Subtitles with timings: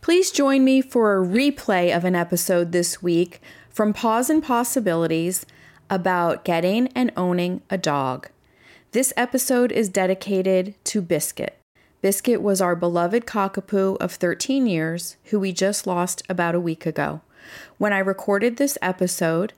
[0.00, 5.44] Please join me for a replay of an episode this week from Paws and Possibilities
[5.90, 8.30] about getting and owning a dog.
[8.92, 11.58] This episode is dedicated to Biscuit.
[12.00, 16.86] Biscuit was our beloved cockapoo of 13 years who we just lost about a week
[16.86, 17.20] ago.
[17.76, 19.52] When I recorded this episode,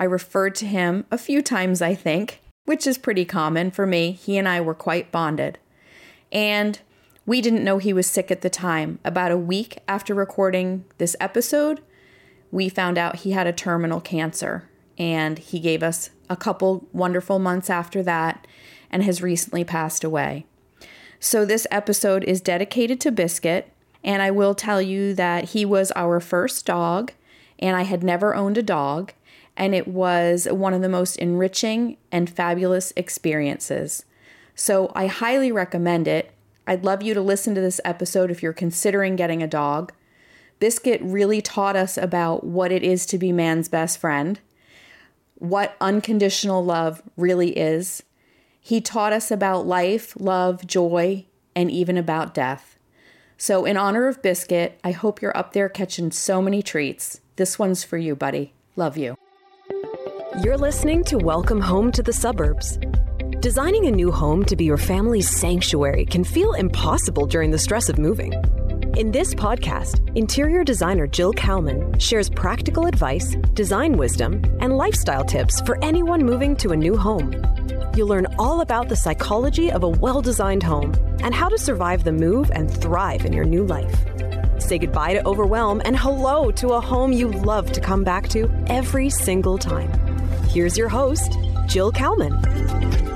[0.00, 4.10] I referred to him a few times, I think, which is pretty common for me.
[4.10, 5.58] He and I were quite bonded.
[6.32, 6.80] And
[7.26, 8.98] we didn't know he was sick at the time.
[9.04, 11.80] About a week after recording this episode,
[12.50, 14.68] we found out he had a terminal cancer.
[14.96, 18.46] And he gave us a couple wonderful months after that
[18.90, 20.46] and has recently passed away.
[21.18, 23.72] So, this episode is dedicated to Biscuit.
[24.04, 27.12] And I will tell you that he was our first dog,
[27.58, 29.12] and I had never owned a dog
[29.56, 34.04] and it was one of the most enriching and fabulous experiences.
[34.54, 36.32] So I highly recommend it.
[36.66, 39.92] I'd love you to listen to this episode if you're considering getting a dog.
[40.60, 44.40] Biscuit really taught us about what it is to be man's best friend,
[45.34, 48.02] what unconditional love really is.
[48.60, 52.78] He taught us about life, love, joy, and even about death.
[53.36, 57.20] So, in honor of Biscuit, I hope you're up there catching so many treats.
[57.36, 58.54] This one's for you, buddy.
[58.76, 59.16] Love you.
[60.42, 62.78] You're listening to Welcome Home to the Suburbs.
[63.44, 67.90] Designing a new home to be your family's sanctuary can feel impossible during the stress
[67.90, 68.32] of moving.
[68.96, 75.60] In this podcast, interior designer Jill Kalman shares practical advice, design wisdom, and lifestyle tips
[75.60, 77.34] for anyone moving to a new home.
[77.94, 82.02] You'll learn all about the psychology of a well designed home and how to survive
[82.02, 83.94] the move and thrive in your new life.
[84.58, 88.50] Say goodbye to overwhelm and hello to a home you love to come back to
[88.68, 89.92] every single time.
[90.48, 93.13] Here's your host, Jill Kalman.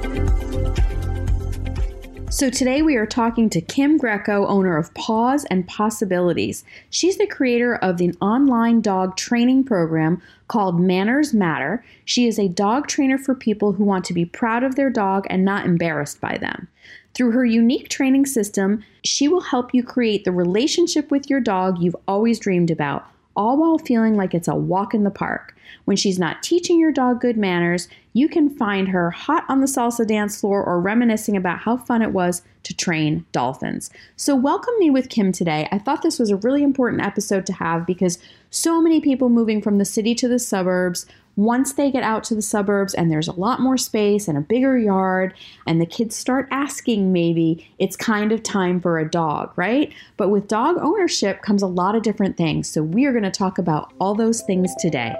[2.38, 6.62] So, today we are talking to Kim Greco, owner of Paws and Possibilities.
[6.88, 11.84] She's the creator of the online dog training program called Manners Matter.
[12.04, 15.26] She is a dog trainer for people who want to be proud of their dog
[15.28, 16.68] and not embarrassed by them.
[17.12, 21.82] Through her unique training system, she will help you create the relationship with your dog
[21.82, 25.56] you've always dreamed about, all while feeling like it's a walk in the park.
[25.86, 29.66] When she's not teaching your dog good manners, you can find her hot on the
[29.66, 33.90] salsa dance floor or reminiscing about how fun it was to train dolphins.
[34.16, 35.68] So, welcome me with Kim today.
[35.70, 38.18] I thought this was a really important episode to have because
[38.50, 41.06] so many people moving from the city to the suburbs
[41.38, 44.40] once they get out to the suburbs and there's a lot more space and a
[44.40, 45.32] bigger yard,
[45.68, 49.94] and the kids start asking, maybe it's kind of time for a dog, right?
[50.16, 52.68] But with dog ownership comes a lot of different things.
[52.68, 55.14] So we are going to talk about all those things today.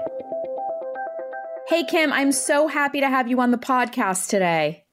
[1.69, 4.85] Hey, Kim, I'm so happy to have you on the podcast today.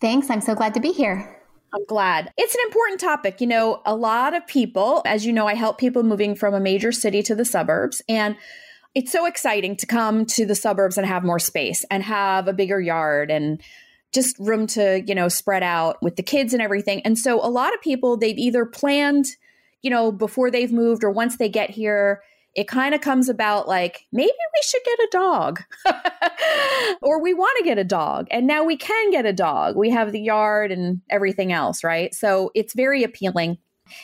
[0.00, 0.30] Thanks.
[0.30, 1.42] I'm so glad to be here.
[1.74, 2.32] I'm glad.
[2.38, 3.42] It's an important topic.
[3.42, 6.60] You know, a lot of people, as you know, I help people moving from a
[6.60, 8.00] major city to the suburbs.
[8.08, 8.34] And
[8.94, 12.54] it's so exciting to come to the suburbs and have more space and have a
[12.54, 13.60] bigger yard and
[14.14, 17.02] just room to, you know, spread out with the kids and everything.
[17.02, 19.26] And so a lot of people, they've either planned,
[19.82, 22.22] you know, before they've moved or once they get here,
[22.56, 25.62] it kind of comes about like maybe we should get a dog
[27.02, 29.90] or we want to get a dog and now we can get a dog we
[29.90, 33.58] have the yard and everything else right so it's very appealing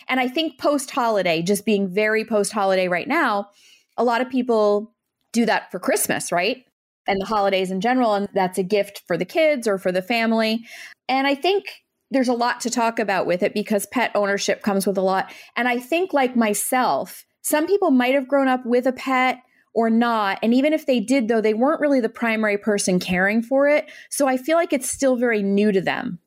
[0.09, 3.49] and i think post holiday just being very post holiday right now
[3.97, 4.93] a lot of people
[5.33, 6.65] do that for Christmas, right?
[7.07, 8.15] And the holidays in general.
[8.15, 10.65] And that's a gift for the kids or for the family.
[11.09, 11.65] And I think
[12.11, 15.33] there's a lot to talk about with it because pet ownership comes with a lot.
[15.57, 19.43] And I think, like myself, some people might have grown up with a pet
[19.75, 20.39] or not.
[20.43, 23.91] And even if they did, though, they weren't really the primary person caring for it.
[24.11, 26.19] So I feel like it's still very new to them.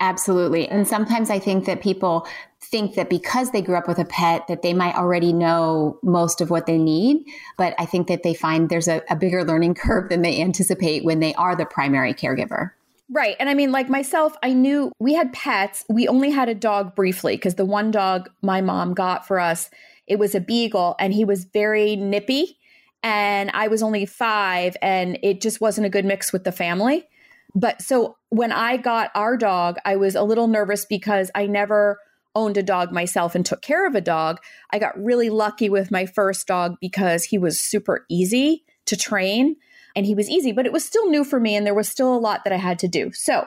[0.00, 0.68] Absolutely.
[0.68, 2.26] And sometimes I think that people
[2.62, 6.40] think that because they grew up with a pet that they might already know most
[6.40, 7.24] of what they need
[7.56, 11.04] but i think that they find there's a, a, bigger learning curve than they anticipate
[11.04, 12.70] when they are the primary caregiver
[13.08, 16.54] right and i mean like myself i knew we had pets we only had a
[16.54, 19.70] dog briefly because the one dog my mom got for us
[20.06, 22.58] it was a beagle and he was very nippy
[23.02, 27.06] and i was only five and it just wasn't a good mix with the family
[27.54, 31.98] but so when i got our dog i was a little nervous because i never
[32.36, 34.38] owned a dog myself and took care of a dog,
[34.70, 39.56] I got really lucky with my first dog because he was super easy to train
[39.96, 42.14] and he was easy, but it was still new for me and there was still
[42.14, 43.10] a lot that I had to do.
[43.12, 43.46] So,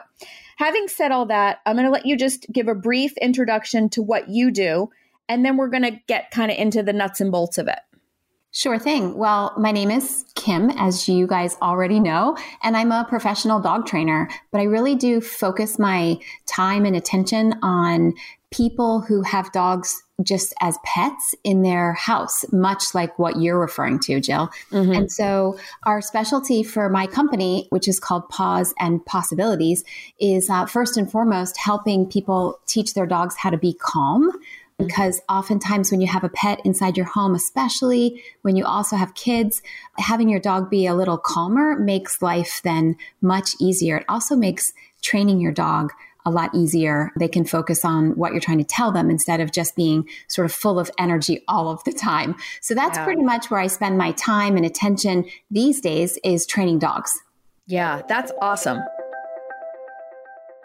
[0.56, 4.02] having said all that, I'm going to let you just give a brief introduction to
[4.02, 4.90] what you do
[5.30, 7.78] and then we're going to get kind of into the nuts and bolts of it.
[8.50, 9.16] Sure thing.
[9.16, 13.86] Well, my name is Kim, as you guys already know, and I'm a professional dog
[13.86, 18.14] trainer, but I really do focus my time and attention on
[18.50, 24.00] people who have dogs just as pets in their house, much like what you're referring
[24.00, 24.50] to, Jill.
[24.72, 24.92] Mm-hmm.
[24.92, 29.84] And so, our specialty for my company, which is called Paws and Possibilities,
[30.18, 34.30] is uh, first and foremost helping people teach their dogs how to be calm.
[34.86, 39.14] Because oftentimes, when you have a pet inside your home, especially when you also have
[39.14, 39.62] kids,
[39.98, 43.98] having your dog be a little calmer makes life then much easier.
[43.98, 44.72] It also makes
[45.02, 45.92] training your dog
[46.26, 47.12] a lot easier.
[47.18, 50.44] They can focus on what you're trying to tell them instead of just being sort
[50.44, 52.36] of full of energy all of the time.
[52.60, 53.04] So that's yeah.
[53.04, 57.18] pretty much where I spend my time and attention these days is training dogs.
[57.66, 58.80] Yeah, that's awesome.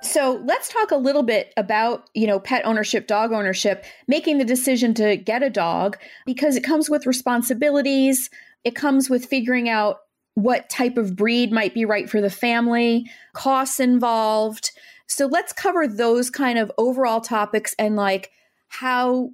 [0.01, 4.45] So let's talk a little bit about, you know, pet ownership, dog ownership, making the
[4.45, 8.29] decision to get a dog because it comes with responsibilities.
[8.63, 9.99] It comes with figuring out
[10.35, 14.71] what type of breed might be right for the family, costs involved.
[15.07, 18.31] So let's cover those kind of overall topics and like
[18.67, 19.31] how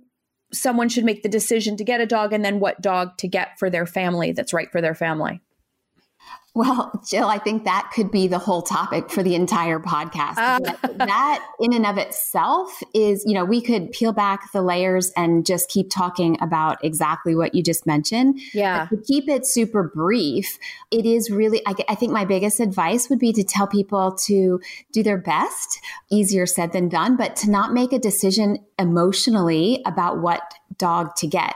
[0.54, 3.58] someone should make the decision to get a dog and then what dog to get
[3.58, 5.42] for their family that's right for their family.
[6.54, 10.38] Well, Jill, I think that could be the whole topic for the entire podcast.
[10.38, 10.60] Uh.
[10.98, 15.46] that, in and of itself is, you know, we could peel back the layers and
[15.46, 18.38] just keep talking about exactly what you just mentioned.
[18.54, 18.88] Yeah.
[18.90, 20.60] But to keep it super brief,
[20.92, 24.60] it is really, I, I think my biggest advice would be to tell people to
[24.92, 25.80] do their best,
[26.12, 30.42] easier said than done, but to not make a decision emotionally about what
[30.78, 31.54] dog to get,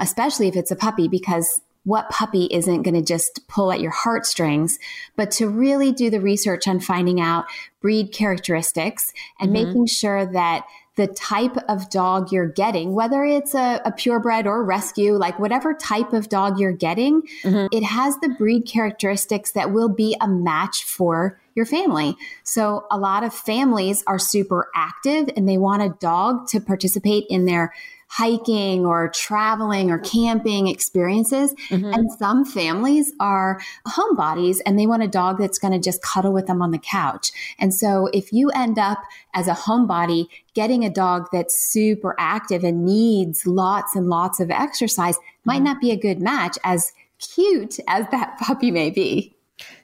[0.00, 3.90] especially if it's a puppy, because what puppy isn't going to just pull at your
[3.90, 4.78] heartstrings,
[5.16, 7.46] but to really do the research on finding out
[7.80, 9.64] breed characteristics and mm-hmm.
[9.64, 14.62] making sure that the type of dog you're getting, whether it's a, a purebred or
[14.62, 17.66] rescue, like whatever type of dog you're getting, mm-hmm.
[17.72, 22.16] it has the breed characteristics that will be a match for your family.
[22.42, 27.24] So a lot of families are super active and they want a dog to participate
[27.30, 27.72] in their
[28.08, 31.54] hiking or traveling or camping experiences.
[31.68, 31.92] Mm-hmm.
[31.92, 36.32] And some families are homebodies and they want a dog that's going to just cuddle
[36.32, 37.30] with them on the couch.
[37.58, 38.98] And so if you end up
[39.34, 44.50] as a homebody getting a dog that's super active and needs lots and lots of
[44.50, 45.50] exercise mm-hmm.
[45.50, 49.34] might not be a good match as cute as that puppy may be.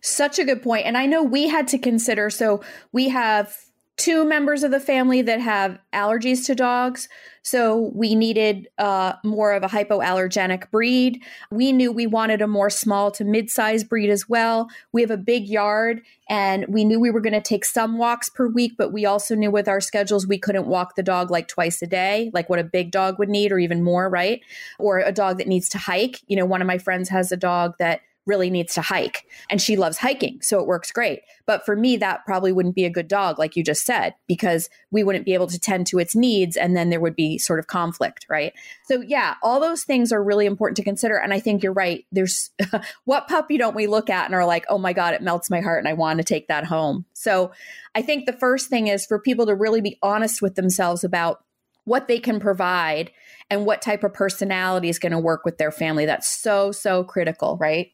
[0.01, 0.87] Such a good point.
[0.87, 2.63] And I know we had to consider so
[2.93, 3.64] we have
[3.97, 7.09] two members of the family that have allergies to dogs.
[7.43, 11.23] So we needed uh, more of a hypoallergenic breed.
[11.53, 14.69] We knew we wanted a more small to mid sized breed as well.
[14.93, 18.29] We have a big yard and we knew we were going to take some walks
[18.29, 21.47] per week, but we also knew with our schedules we couldn't walk the dog like
[21.47, 24.41] twice a day, like what a big dog would need, or even more, right?
[24.79, 26.21] Or a dog that needs to hike.
[26.27, 29.61] You know, one of my friends has a dog that really needs to hike and
[29.61, 32.91] she loves hiking so it works great but for me that probably wouldn't be a
[32.91, 36.17] good dog like you just said because we wouldn't be able to tend to its
[36.17, 38.53] needs and then there would be sort of conflict right
[38.85, 42.07] so yeah all those things are really important to consider and i think you're right
[42.13, 42.51] there's
[43.05, 45.61] what puppy don't we look at and are like oh my god it melts my
[45.61, 47.53] heart and i want to take that home so
[47.95, 51.45] i think the first thing is for people to really be honest with themselves about
[51.85, 53.11] what they can provide
[53.51, 56.07] and what type of personality is going to work with their family.
[56.07, 57.93] That's so, so critical, right?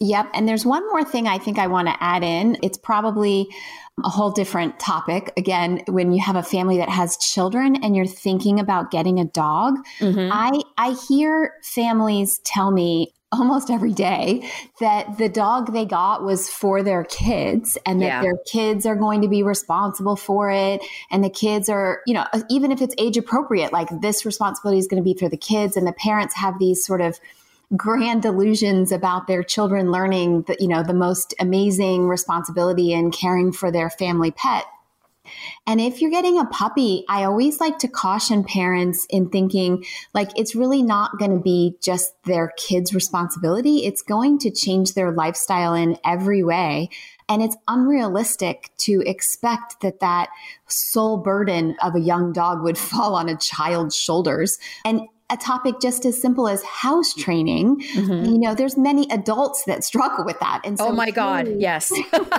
[0.00, 0.30] Yep.
[0.34, 2.56] And there's one more thing I think I want to add in.
[2.62, 3.48] It's probably
[4.04, 5.32] a whole different topic.
[5.36, 9.24] Again, when you have a family that has children and you're thinking about getting a
[9.24, 10.30] dog, mm-hmm.
[10.32, 14.48] I, I hear families tell me almost every day
[14.80, 18.22] that the dog they got was for their kids and that yeah.
[18.22, 22.24] their kids are going to be responsible for it and the kids are you know
[22.48, 25.76] even if it's age appropriate like this responsibility is going to be for the kids
[25.76, 27.20] and the parents have these sort of
[27.76, 33.52] grand delusions about their children learning the, you know, the most amazing responsibility in caring
[33.52, 34.64] for their family pet.
[35.66, 39.84] And if you're getting a puppy, I always like to caution parents in thinking
[40.14, 43.84] like it's really not going to be just their kids' responsibility.
[43.84, 46.88] It's going to change their lifestyle in every way.
[47.28, 50.30] And it's unrealistic to expect that that
[50.66, 54.58] sole burden of a young dog would fall on a child's shoulders.
[54.84, 58.24] And a topic just as simple as house training, mm-hmm.
[58.24, 60.62] you know, there's many adults that struggle with that.
[60.64, 61.92] And so oh my God, really, yes.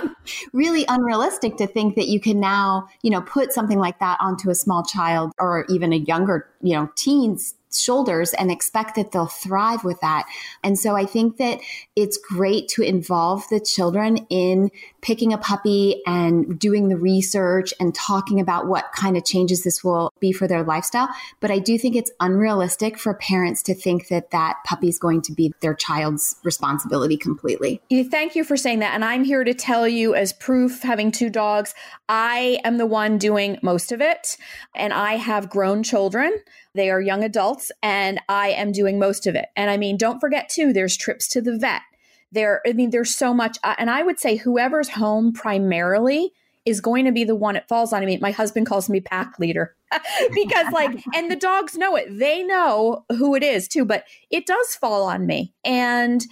[0.52, 4.50] really unrealistic to think that you can now, you know, put something like that onto
[4.50, 9.26] a small child or even a younger, you know, teens shoulders and expect that they'll
[9.26, 10.26] thrive with that.
[10.62, 11.60] And so I think that
[11.94, 14.70] it's great to involve the children in
[15.02, 19.82] picking a puppy and doing the research and talking about what kind of changes this
[19.82, 21.08] will be for their lifestyle.
[21.40, 25.22] But I do think it's unrealistic for parents to think that that puppy is going
[25.22, 27.80] to be their child's responsibility completely.
[27.90, 28.94] Thank you for saying that.
[28.94, 31.74] And I'm here to tell you, as proof, having two dogs,
[32.08, 34.36] I am the one doing most of it.
[34.74, 36.32] And I have grown children.
[36.74, 39.46] They are young adults, and I am doing most of it.
[39.56, 41.82] And I mean, don't forget, too, there's trips to the vet
[42.32, 46.32] there i mean there's so much uh, and i would say whoever's home primarily
[46.64, 48.02] is going to be the one it falls on.
[48.02, 49.74] I mean my husband calls me pack leader
[50.34, 52.18] because like and the dogs know it.
[52.18, 56.24] They know who it is too but it does fall on me and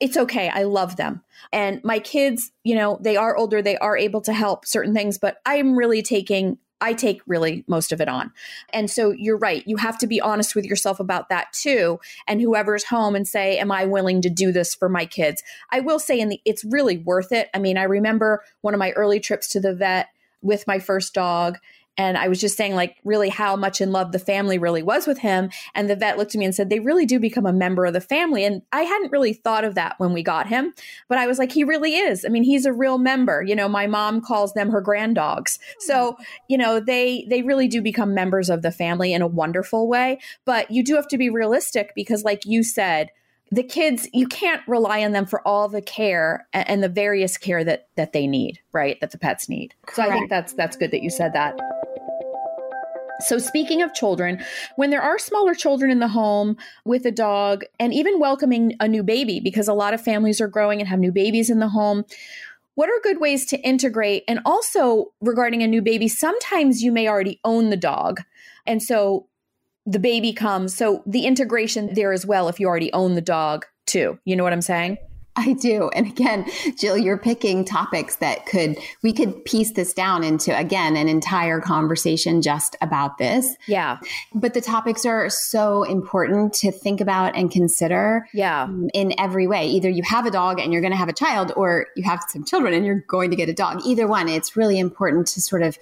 [0.00, 0.48] it's okay.
[0.48, 1.22] I love them.
[1.52, 3.62] And my kids you know they are older.
[3.62, 7.92] They are able to help certain things but i'm really taking I take really most
[7.92, 8.30] of it on.
[8.70, 9.66] And so you're right.
[9.66, 11.98] You have to be honest with yourself about that too.
[12.28, 15.42] And whoever's home and say, Am I willing to do this for my kids?
[15.70, 17.48] I will say, in the, it's really worth it.
[17.54, 20.08] I mean, I remember one of my early trips to the vet
[20.42, 21.58] with my first dog
[21.96, 25.06] and I was just saying, like, really how much in love the family really was
[25.06, 25.50] with him.
[25.74, 27.92] And the vet looked at me and said, they really do become a member of
[27.92, 28.44] the family.
[28.44, 30.74] And I hadn't really thought of that when we got him,
[31.08, 32.24] but I was like, he really is.
[32.24, 33.42] I mean, he's a real member.
[33.42, 35.58] You know, my mom calls them her grand dogs.
[35.58, 35.86] Hmm.
[35.86, 36.16] So,
[36.48, 40.18] you know, they they really do become members of the family in a wonderful way.
[40.44, 43.10] But you do have to be realistic because, like you said,
[43.52, 47.36] the kids you can't rely on them for all the care and, and the various
[47.36, 50.76] care that that they need right that the pets need so i think that's that's
[50.76, 51.54] good that you said that
[53.20, 54.42] so, speaking of children,
[54.76, 58.88] when there are smaller children in the home with a dog, and even welcoming a
[58.88, 61.68] new baby, because a lot of families are growing and have new babies in the
[61.68, 62.04] home,
[62.74, 64.24] what are good ways to integrate?
[64.26, 68.20] And also, regarding a new baby, sometimes you may already own the dog.
[68.66, 69.26] And so
[69.86, 70.74] the baby comes.
[70.74, 74.18] So, the integration there as well, if you already own the dog too.
[74.24, 74.98] You know what I'm saying?
[75.36, 75.90] I do.
[75.94, 76.46] And again,
[76.78, 81.60] Jill, you're picking topics that could, we could piece this down into, again, an entire
[81.60, 83.56] conversation just about this.
[83.66, 83.98] Yeah.
[84.32, 88.28] But the topics are so important to think about and consider.
[88.32, 88.64] Yeah.
[88.64, 89.66] Um, in every way.
[89.66, 92.20] Either you have a dog and you're going to have a child, or you have
[92.28, 93.80] some children and you're going to get a dog.
[93.84, 95.78] Either one, it's really important to sort of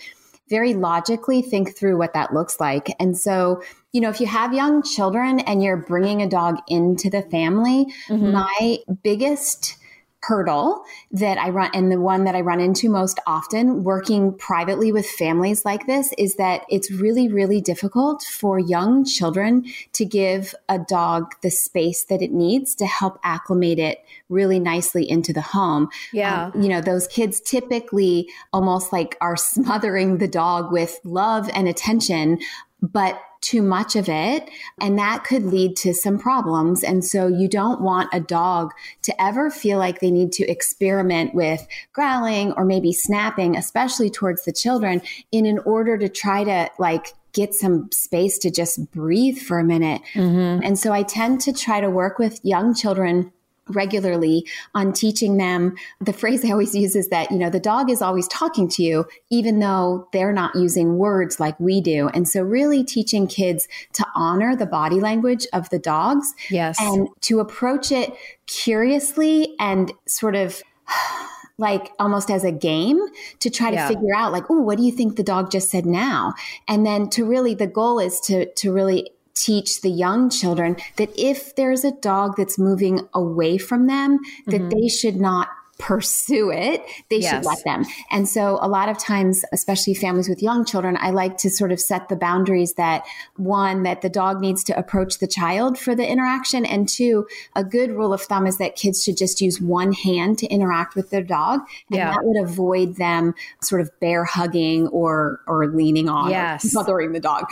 [0.48, 2.94] very logically think through what that looks like.
[3.00, 7.08] And so, you know, if you have young children and you're bringing a dog into
[7.08, 8.32] the family, mm-hmm.
[8.32, 9.76] my biggest
[10.22, 14.92] hurdle that I run and the one that I run into most often working privately
[14.92, 19.64] with families like this is that it's really, really difficult for young children
[19.94, 23.98] to give a dog the space that it needs to help acclimate it
[24.28, 25.88] really nicely into the home.
[26.12, 26.50] Yeah.
[26.54, 31.68] Um, you know, those kids typically almost like are smothering the dog with love and
[31.68, 32.38] attention,
[32.82, 34.48] but too much of it.
[34.80, 36.82] And that could lead to some problems.
[36.82, 38.72] And so you don't want a dog
[39.02, 44.44] to ever feel like they need to experiment with growling or maybe snapping, especially towards
[44.44, 49.38] the children in an order to try to like get some space to just breathe
[49.38, 50.02] for a minute.
[50.14, 50.64] Mm-hmm.
[50.64, 53.32] And so I tend to try to work with young children
[53.74, 55.76] regularly on teaching them.
[56.00, 58.82] The phrase i always use is that you know the dog is always talking to
[58.82, 62.08] you even though they're not using words like we do.
[62.08, 66.80] And so really teaching kids to honor the body language of the dogs yes.
[66.80, 68.12] and to approach it
[68.46, 70.62] curiously and sort of
[71.58, 72.98] like almost as a game
[73.38, 73.86] to try to yeah.
[73.86, 76.34] figure out like oh what do you think the dog just said now?
[76.68, 79.10] And then to really the goal is to to really
[79.44, 84.60] teach the young children that if there's a dog that's moving away from them, that
[84.60, 84.68] mm-hmm.
[84.68, 85.48] they should not
[85.82, 87.30] pursue it, they yes.
[87.30, 87.84] should let them.
[88.12, 91.72] And so, a lot of times, especially families with young children, I like to sort
[91.72, 93.04] of set the boundaries that
[93.36, 96.64] one, that the dog needs to approach the child for the interaction.
[96.64, 100.38] And two, a good rule of thumb is that kids should just use one hand
[100.38, 101.60] to interact with their dog.
[101.90, 102.12] And yeah.
[102.12, 106.64] that would avoid them sort of bear hugging or, or leaning on yes.
[106.64, 107.46] or smothering the dog.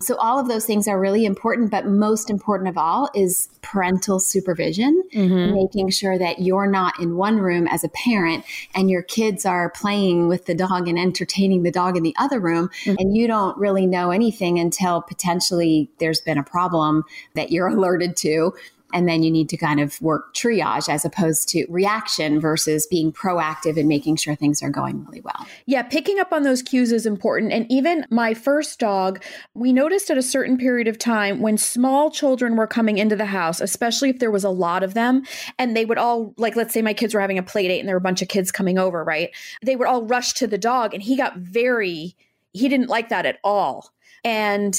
[0.00, 1.70] So, all of those things are really important.
[1.70, 5.54] But most important of all is parental supervision, mm-hmm.
[5.54, 8.42] making sure that you're not in one room as a parent
[8.74, 12.40] and your kids are playing with the dog and entertaining the dog in the other
[12.40, 12.96] room mm-hmm.
[12.98, 17.04] and you don't really know anything until potentially there's been a problem
[17.34, 18.52] that you're alerted to
[18.92, 23.12] and then you need to kind of work triage as opposed to reaction versus being
[23.12, 25.46] proactive and making sure things are going really well.
[25.66, 27.52] Yeah, picking up on those cues is important.
[27.52, 29.22] And even my first dog,
[29.54, 33.26] we noticed at a certain period of time when small children were coming into the
[33.26, 35.24] house, especially if there was a lot of them,
[35.58, 37.88] and they would all, like, let's say my kids were having a play date and
[37.88, 39.30] there were a bunch of kids coming over, right?
[39.62, 42.16] They would all rush to the dog, and he got very,
[42.52, 43.92] he didn't like that at all.
[44.24, 44.78] And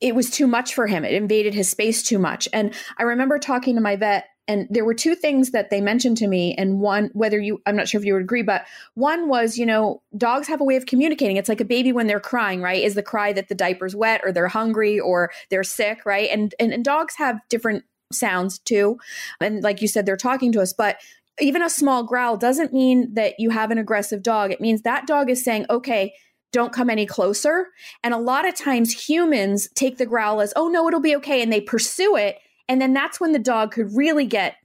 [0.00, 1.04] it was too much for him.
[1.04, 2.48] It invaded his space too much.
[2.52, 6.16] And I remember talking to my vet and there were two things that they mentioned
[6.18, 9.28] to me and one whether you i'm not sure if you would agree but one
[9.28, 11.36] was you know dogs have a way of communicating.
[11.36, 12.82] It's like a baby when they're crying right?
[12.82, 16.28] Is the cry that the diaper's wet or they're hungry or they're sick right?
[16.30, 18.98] And and, and dogs have different sounds too.
[19.40, 20.98] And like you said they're talking to us but
[21.38, 24.50] even a small growl doesn't mean that you have an aggressive dog.
[24.50, 26.14] It means that dog is saying okay
[26.52, 27.68] don't come any closer
[28.02, 31.42] and a lot of times humans take the growl as oh no it'll be okay
[31.42, 32.38] and they pursue it
[32.68, 34.56] and then that's when the dog could really get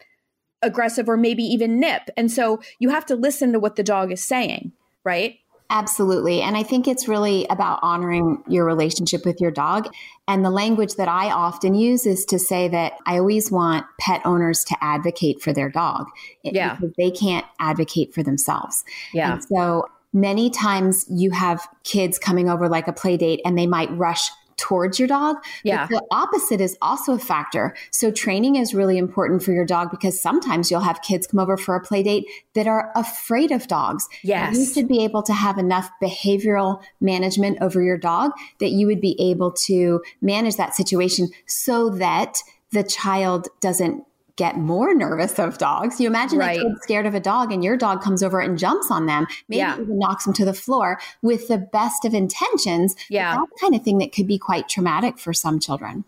[0.62, 2.10] aggressive or maybe even nip.
[2.18, 4.72] And so you have to listen to what the dog is saying,
[5.04, 5.38] right?
[5.70, 6.42] Absolutely.
[6.42, 9.88] And I think it's really about honoring your relationship with your dog.
[10.28, 14.22] And the language that I often use is to say that I always want pet
[14.26, 16.08] owners to advocate for their dog.
[16.46, 16.76] Eh, yeah.
[16.76, 18.84] Because they can't advocate for themselves.
[19.14, 19.34] Yeah.
[19.34, 23.68] And so many times you have kids coming over like a play date and they
[23.68, 24.30] might rush
[24.62, 25.38] towards your dog.
[25.64, 25.88] Yeah.
[25.88, 27.76] But the opposite is also a factor.
[27.90, 31.58] So training is really important for your dog because sometimes you'll have kids come over
[31.58, 34.08] for a play date that are afraid of dogs.
[34.24, 34.56] Yes.
[34.56, 39.02] You should be able to have enough behavioral management over your dog that you would
[39.02, 42.38] be able to manage that situation so that
[42.72, 44.06] the child doesn't
[44.42, 46.00] get more nervous of dogs.
[46.02, 46.60] You imagine Right.
[46.60, 49.28] a kid scared of a dog and your dog comes over and jumps on them,
[49.48, 49.80] maybe Yeah.
[49.80, 52.96] even knocks them to the floor with the best of intentions.
[53.08, 53.36] Yeah.
[53.36, 56.06] That's the kind of thing that could be quite traumatic for some children.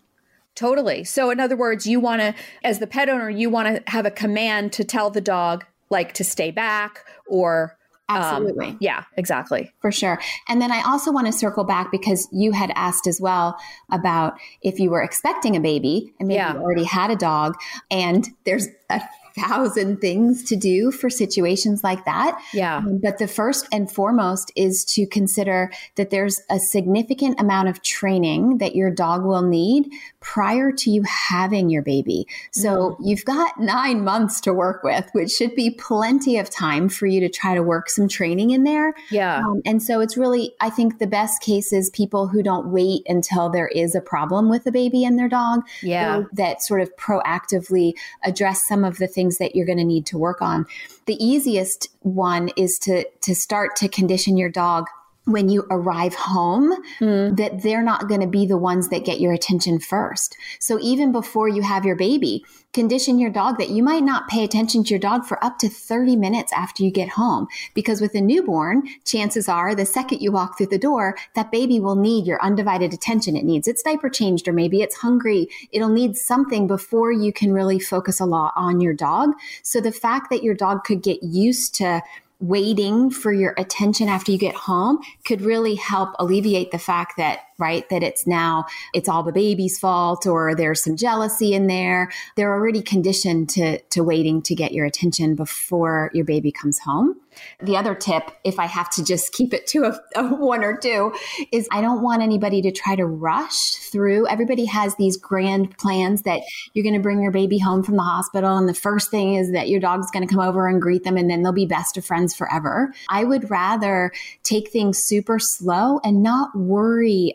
[0.56, 1.04] Totally.
[1.04, 4.04] So, in other words, you want to, as the pet owner, you want to have
[4.04, 7.76] a command to tell the dog, like, to stay back or.
[8.08, 8.76] Um, Absolutely.
[8.80, 9.72] yeah, exactly.
[9.80, 10.20] For sure.
[10.48, 13.56] And then I also want to circle back because you had asked as well
[13.90, 16.54] about if you were expecting a baby and maybe Yeah.
[16.54, 17.54] you already had a dog
[17.90, 19.00] and there's a
[19.34, 22.40] thousand things to do for situations like that.
[22.52, 22.78] Yeah.
[22.78, 27.82] Um, But the first and foremost is to consider that there's a significant amount of
[27.82, 32.26] training that your dog will need prior to you having your baby.
[32.52, 37.06] So you've got nine months to work with, which should be plenty of time for
[37.06, 38.94] you to try to work some training in there.
[39.10, 39.38] Yeah.
[39.38, 43.02] Um, and so it's really, I think the best case is people who don't wait
[43.08, 45.60] until there is a problem with a baby and their dog.
[45.82, 46.22] Yeah.
[46.32, 50.18] That sort of proactively address some of the things that you're going to need to
[50.18, 50.66] work on.
[51.06, 54.86] The easiest one is to to start to condition your dog
[55.24, 57.34] when you arrive home hmm.
[57.34, 60.36] that they're not going to be the ones that get your attention first.
[60.58, 64.44] So even before you have your baby, condition your dog that you might not pay
[64.44, 67.46] attention to your dog for up to 30 minutes after you get home.
[67.72, 71.80] Because with a newborn, chances are the second you walk through the door, that baby
[71.80, 73.36] will need your undivided attention.
[73.36, 75.48] It needs its diaper changed, or maybe it's hungry.
[75.70, 79.30] It'll need something before you can really focus a lot on your dog.
[79.62, 82.02] So the fact that your dog could get used to
[82.48, 87.40] waiting for your attention after you get home could really help alleviate the fact that
[87.58, 87.88] right?
[87.88, 92.10] That it's now it's all the baby's fault or there's some jealousy in there.
[92.36, 97.16] They're already conditioned to to waiting to get your attention before your baby comes home.
[97.60, 100.76] The other tip if i have to just keep it to a, a one or
[100.76, 101.12] two
[101.50, 104.26] is i don't want anybody to try to rush through.
[104.26, 108.02] Everybody has these grand plans that you're going to bring your baby home from the
[108.02, 111.04] hospital and the first thing is that your dog's going to come over and greet
[111.04, 112.92] them and then they'll be best of friends forever.
[113.08, 114.12] I would rather
[114.42, 117.34] take things super slow and not worry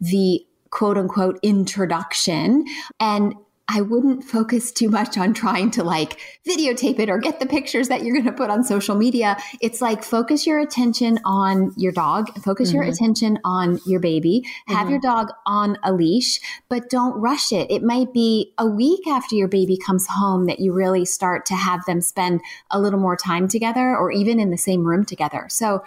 [0.00, 2.64] the quote unquote introduction
[2.98, 3.34] and
[3.66, 7.88] I wouldn't focus too much on trying to like videotape it or get the pictures
[7.88, 9.38] that you're going to put on social media.
[9.62, 12.92] It's like focus your attention on your dog, focus your mm-hmm.
[12.92, 15.08] attention on your baby, have your mm-hmm.
[15.08, 17.70] dog on a leash, but don't rush it.
[17.70, 21.54] It might be a week after your baby comes home that you really start to
[21.54, 25.46] have them spend a little more time together or even in the same room together.
[25.48, 25.82] So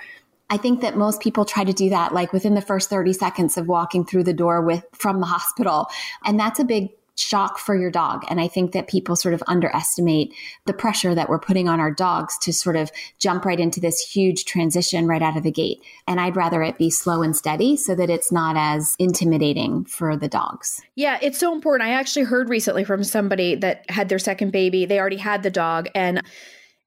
[0.50, 3.58] I think that most people try to do that like within the first 30 seconds
[3.58, 5.88] of walking through the door with from the hospital.
[6.26, 8.24] And that's a big shock for your dog.
[8.30, 10.34] And I think that people sort of underestimate
[10.66, 14.00] the pressure that we're putting on our dogs to sort of jump right into this
[14.00, 15.82] huge transition right out of the gate.
[16.08, 20.16] And I'd rather it be slow and steady so that it's not as intimidating for
[20.16, 20.82] the dogs.
[20.96, 21.90] Yeah, it's so important.
[21.90, 24.86] I actually heard recently from somebody that had their second baby.
[24.86, 26.22] They already had the dog and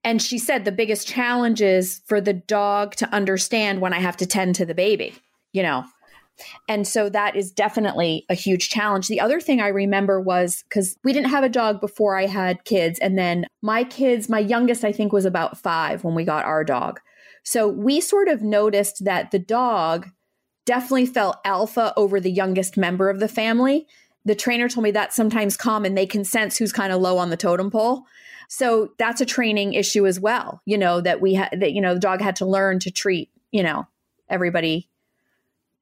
[0.04, 4.16] and she said the biggest challenge is for the dog to understand when I have
[4.18, 5.14] to tend to the baby,
[5.52, 5.84] you know.
[6.68, 9.08] And so that is definitely a huge challenge.
[9.08, 12.64] The other thing I remember was cuz we didn't have a dog before I had
[12.64, 16.46] kids and then my kids, my youngest I think was about 5 when we got
[16.46, 17.00] our dog.
[17.42, 20.08] So we sort of noticed that the dog
[20.64, 23.86] definitely felt alpha over the youngest member of the family.
[24.24, 25.94] The trainer told me that's sometimes common.
[25.94, 28.04] They can sense who's kind of low on the totem pole.
[28.52, 30.60] So that's a training issue as well.
[30.66, 33.30] You know that we had that you know the dog had to learn to treat
[33.52, 33.86] you know
[34.28, 34.88] everybody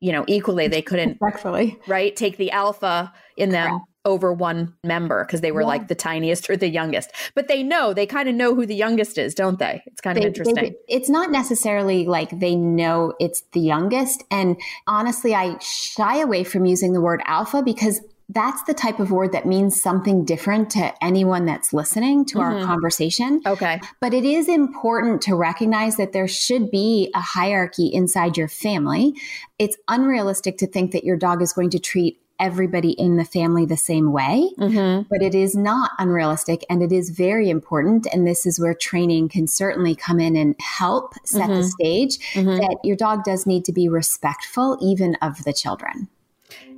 [0.01, 0.69] you know, equally.
[0.69, 1.77] They couldn't, Respectfully.
[1.89, 3.85] right, take the alpha in them Correct.
[4.05, 5.67] over one member because they were Yeah.
[5.67, 7.11] like the tiniest or the youngest.
[7.35, 9.83] But they know, they kind of know who the youngest is, don't they?
[9.87, 10.55] It's kind of interesting.
[10.55, 14.23] they- it's not necessarily like they know it's the youngest.
[14.31, 18.01] And honestly, I shy away from using the word alpha because
[18.31, 22.55] that's the type of word that means something different to anyone that's listening to our
[22.55, 22.67] Mhm.
[22.67, 23.41] conversation.
[23.47, 23.81] okay.
[24.01, 29.15] But it is important to recognize that there should be a hierarchy inside your family.
[29.59, 33.67] It's unrealistic to think that your dog is going to treat everybody in the family
[33.67, 38.07] the same way hmm but it is not unrealistic and it is very important.
[38.13, 41.71] And this is where training can certainly come in and help set the Mhm.
[41.71, 42.59] stage Mhm.
[42.59, 46.09] that your dog does need to be respectful even of the children.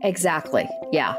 [0.03, 0.67] Exactly.
[0.93, 1.17] Yeah.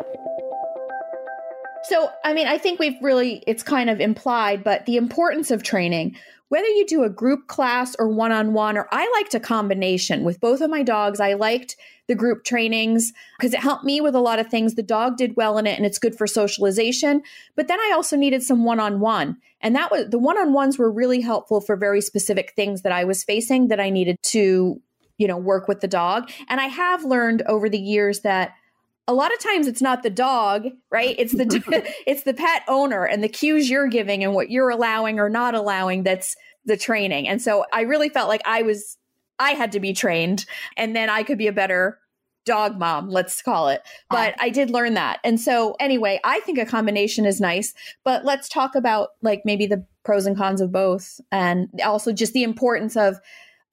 [1.84, 5.64] So, I mean, I think we've really, it's kind of implied, but the importance of
[5.64, 6.16] training,
[6.50, 10.24] whether you do a group class or one on one, or I liked a combination
[10.24, 11.20] with both of my dogs.
[11.20, 14.76] I liked the group trainings because it helped me with a lot of things.
[14.76, 17.24] The dog did well in it and it's good for socialization.
[17.56, 19.38] But then I also needed some one on one.
[19.62, 22.92] And that was the one on ones were really helpful for very specific things that
[22.92, 24.82] I was facing that I needed to,
[25.18, 26.30] you know, work with the dog.
[26.50, 28.52] And I have learned over the years that
[29.08, 31.16] a lot of times it's not the dog, right?
[31.18, 31.46] It's the
[32.08, 35.56] it's the pet owner and the cues you're giving and what you're allowing or not
[35.56, 36.36] allowing that's
[36.66, 37.28] the training.
[37.28, 38.98] And so I really felt like I was
[39.40, 40.46] I had to be trained
[40.78, 41.98] and then I could be a better
[42.46, 43.82] dog mom, let's call it.
[43.86, 44.16] Ah.
[44.16, 45.20] But I did learn that.
[45.24, 49.66] And so anyway, I think a combination is nice, but let's talk about like maybe
[49.66, 53.18] the pros and cons of both and also just the importance of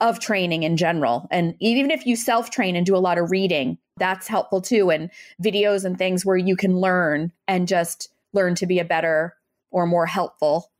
[0.00, 1.26] of training in general.
[1.30, 4.90] And even if you self train and do a lot of reading, that's helpful too.
[4.90, 5.10] And
[5.42, 9.34] videos and things where you can learn and just learn to be a better
[9.70, 10.70] or more helpful,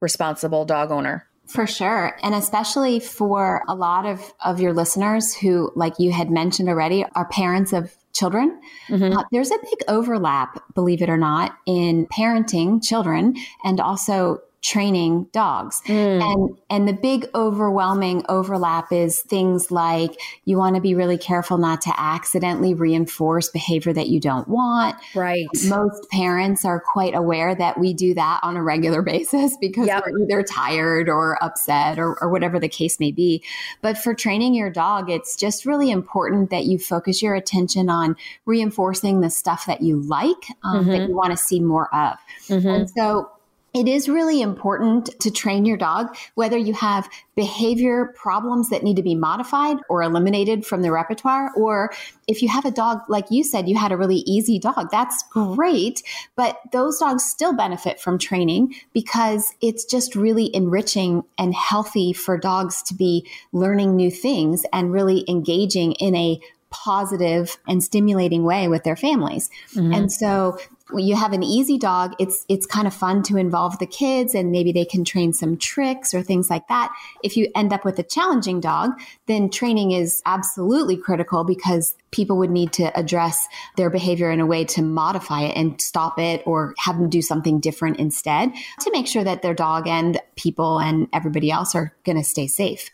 [0.00, 1.26] responsible dog owner.
[1.46, 2.16] For sure.
[2.22, 7.04] And especially for a lot of, of your listeners who, like you had mentioned already,
[7.14, 8.60] are parents of children.
[8.88, 9.16] Mhm.
[9.16, 15.28] Uh, there's a big overlap, believe it or not, in parenting children and also training
[15.30, 15.80] dogs.
[15.86, 16.20] Mm.
[16.20, 21.56] And and the big overwhelming overlap is things like you want to be really careful
[21.56, 24.96] not to accidentally reinforce behavior that you don't want.
[25.14, 25.46] Right.
[25.68, 30.02] Most parents are quite aware that we do that on a regular basis because Yep.
[30.04, 33.44] we're either tired or upset or, or whatever the case may be.
[33.82, 38.16] But for training your dog, it's just really important that you focus your attention on
[38.46, 41.08] reinforcing the stuff that you like, um, that Mhm.
[41.08, 42.16] you want to see more of.
[42.48, 42.66] Mhm.
[42.66, 43.30] And so
[43.76, 48.96] it is really important to train your dog, whether you have behavior problems that need
[48.96, 51.92] to be modified or eliminated from the repertoire, or
[52.26, 55.22] if you have a dog, like you said, you had a really easy dog, that's
[55.30, 56.02] great.
[56.36, 62.38] But those dogs still benefit from training because it's just really enriching and healthy for
[62.38, 68.68] dogs to be learning new things and really engaging in a positive and stimulating way
[68.68, 69.50] with their families.
[69.74, 69.94] Mhm.
[69.94, 70.56] And so
[70.94, 74.52] you have an easy dog, it's it's kind of fun to involve the kids and
[74.52, 76.94] maybe they can train some tricks or things like that.
[77.24, 78.92] If you end up with a challenging dog,
[79.26, 84.46] then training is absolutely critical because people would need to address their behavior in a
[84.46, 88.90] way to modify it and stop it or have them do something different instead to
[88.92, 92.90] make sure that their dog and people and everybody else are going to stay safe.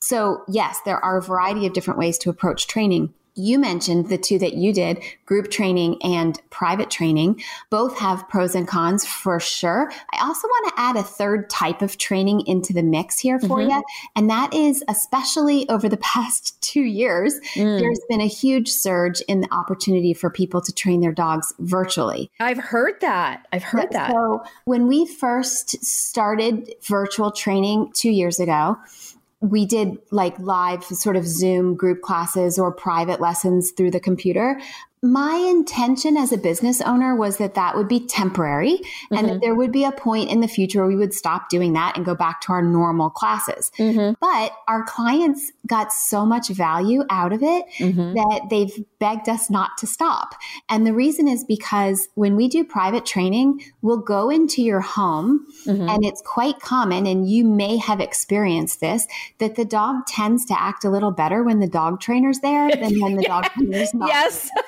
[0.00, 3.12] So, yes, there are a variety of different ways to approach training.
[3.34, 7.42] You mentioned the two that you did, group training and private training.
[7.70, 9.90] Both have pros and cons for sure.
[10.12, 13.58] I also want to add a third type of training into the mix here for
[13.58, 13.70] Mhm.
[13.70, 13.82] you.
[14.16, 17.78] And that is especially over the past two years, Mm.
[17.78, 22.30] there's been a huge surge in the opportunity for people to train their dogs virtually.
[22.40, 23.46] I've heard that.
[23.52, 24.10] I've heard Yeah, that.
[24.12, 28.76] So when we first started virtual training two years ago,
[29.40, 34.60] we did like live sort of Zoom group classes or private lessons through the computer.
[35.02, 39.54] My intention as a business owner was that that would be temporary and that there
[39.54, 42.42] would be a point in the future we would stop doing that and go back
[42.42, 43.72] to our normal classes.
[43.78, 44.16] Mhm.
[44.20, 48.14] But our clients got so much value out of it Mhm.
[48.14, 50.34] that they've begged us not to stop.
[50.68, 55.46] And the reason is because when we do private training, we'll go into your home
[55.66, 55.90] Mhm.
[55.90, 59.06] and it's quite common, and you may have experienced this,
[59.38, 63.00] that the dog tends to act a little better when the dog trainer's there than
[63.00, 64.08] when the dog trainer's not.
[64.08, 64.48] Yes.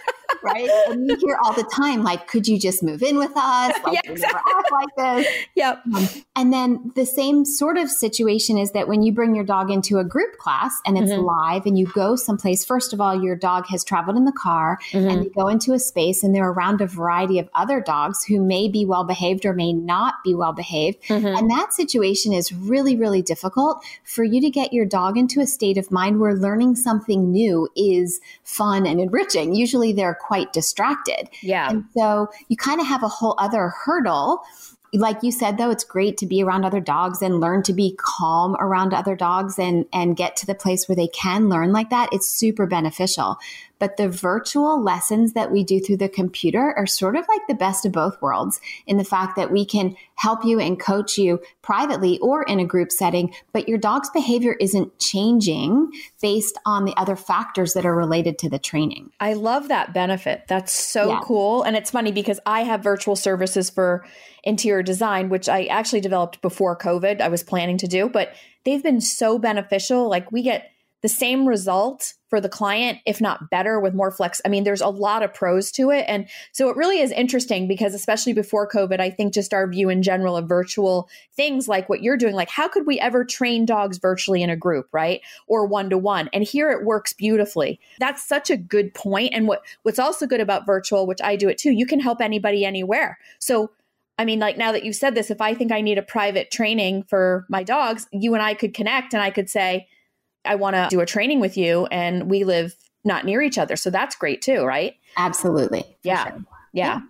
[0.43, 0.69] right?
[0.89, 3.73] And you hear all the time, like, could you just move in with us?
[3.83, 4.53] Like, yeah, exactly.
[4.57, 5.35] act like this.
[5.57, 5.83] Yep.
[5.95, 9.71] Um, and then the same sort of situation is that when you bring your dog
[9.71, 11.25] into a group class and it's mm-hmm.
[11.25, 14.79] live and you go someplace, first of all, your dog has traveled in the car
[14.91, 15.09] mm-hmm.
[15.09, 18.41] and they go into a space and they're around a variety of other dogs who
[18.41, 21.03] may be well behaved or may not be well behaved.
[21.09, 21.27] Mm-hmm.
[21.27, 25.47] And that situation is really, really difficult for you to get your dog into a
[25.47, 29.55] state of mind where learning something new is fun and enriching.
[29.55, 31.29] Usually they're quite distracted.
[31.41, 31.71] Yeah.
[31.71, 34.43] And so you kind of have a whole other hurdle
[34.95, 37.97] like you said though it's great to be around other dogs and learn to be
[37.99, 41.91] calm around other dogs and and get to the place where they can learn like
[41.91, 43.39] that it's super beneficial
[43.83, 47.55] but the virtual lessons that we do through the computer are sort of like the
[47.55, 51.41] best of both worlds in the fact that we can help you and coach you
[51.63, 55.91] privately or in a group setting, but your dog's behavior isn't changing
[56.21, 59.11] based on the other factors that are related to the training.
[59.19, 60.45] I love that benefit.
[60.47, 61.21] That's so yeah.
[61.25, 61.65] cool.
[61.65, 64.05] And it's funny because I have virtual services for
[64.45, 67.21] interior design, which I actually developed before COVID.
[67.21, 68.33] I was planning to do, but
[68.65, 70.09] they've been so beneficial.
[70.09, 70.72] Like we get
[71.03, 74.41] the same result for the client, if not better, with more flex.
[74.45, 76.07] I mean, there's a lot of pros to it.
[76.09, 79.91] And so it really is interesting because, especially before COVID, I think just our view
[79.91, 83.67] in general of virtual things like what you're doing, like how could we ever train
[83.67, 85.21] dogs virtually in a group, right?
[85.47, 86.31] Or one to one.
[86.33, 87.79] And here it works beautifully.
[87.99, 89.35] That's such a good point.
[89.35, 92.23] And what, what's also good about virtual, which I do it too, you can help
[92.23, 93.19] anybody anywhere.
[93.41, 93.73] So
[94.19, 96.51] I mean, like now that you've said this, if I think I need a private
[96.51, 99.89] training for my dogs, you and I could connect and I could say,
[100.45, 102.75] I want to do a training with you and we live
[103.05, 103.77] not near each other.
[103.77, 104.95] So that's great too, right?
[105.17, 105.85] Absolutely.
[106.03, 106.25] Yeah.
[106.25, 106.45] Sure.
[106.73, 106.85] yeah.
[106.95, 107.01] Yeah.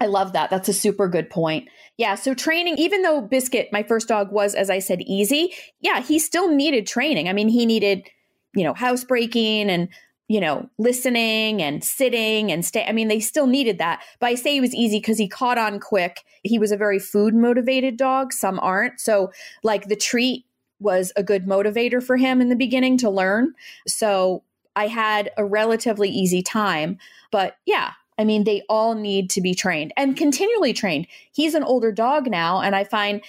[0.00, 0.50] I love that.
[0.50, 1.68] That's a super good point.
[1.96, 2.16] Yeah.
[2.16, 6.18] So training, even though Biscuit, my first dog, was, as I said, easy, yeah, he
[6.18, 7.28] still needed training.
[7.28, 8.08] I mean, he needed,
[8.54, 9.88] you know, housebreaking and,
[10.26, 12.84] you know, listening and sitting and stay.
[12.84, 14.02] I mean, they still needed that.
[14.18, 16.24] But I say he was easy because he caught on quick.
[16.42, 18.32] He was a very food motivated dog.
[18.32, 18.98] Some aren't.
[18.98, 19.30] So,
[19.62, 20.44] like the treat
[20.84, 23.54] was a good motivator for him in the beginning to learn.
[23.88, 24.44] So
[24.76, 26.98] I had a relatively easy time.
[27.32, 31.06] But yeah, I mean, they all need to be trained and continually trained.
[31.32, 33.22] He's an older dog now, and I find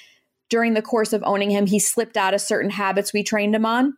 [0.50, 3.66] during the course of owning him, he slipped out of certain habits we trained him
[3.66, 3.98] on.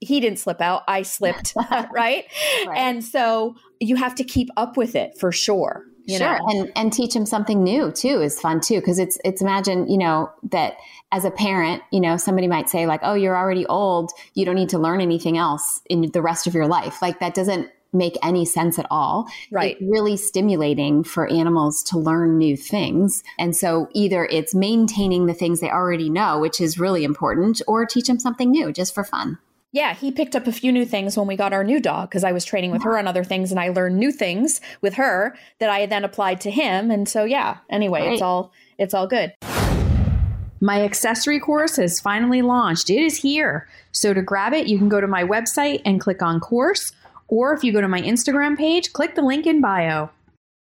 [0.00, 1.90] He didn't slip out, I slipped, right?
[1.92, 2.26] right?
[2.74, 5.84] And so you have to keep up with it for sure.
[6.16, 6.46] Sure, know?
[6.48, 9.98] and and teach them something new too is fun too because it's it's imagine you
[9.98, 10.76] know that
[11.10, 14.10] as a parent, you know, somebody might say like, "Oh, you're already old.
[14.34, 17.34] You don't need to learn anything else in the rest of your life." Like that
[17.34, 19.26] doesn't make any sense at all.
[19.50, 19.76] Right.
[19.80, 23.22] It's really stimulating for animals to learn new things.
[23.38, 27.86] And so either it's maintaining the things they already know, which is really important, or
[27.86, 29.38] teach them something new just for fun.
[29.70, 32.24] Yeah, he picked up a few new things when we got our new dog because
[32.24, 35.36] I was training with her on other things and I learned new things with her
[35.58, 36.90] that I then applied to him.
[36.90, 38.12] And so yeah, anyway, right.
[38.14, 39.34] it's all it's all good.
[40.60, 42.88] My accessory course has finally launched.
[42.88, 43.68] It is here.
[43.92, 46.92] So to grab it, you can go to my website and click on course,
[47.28, 50.10] or if you go to my Instagram page, click the link in bio.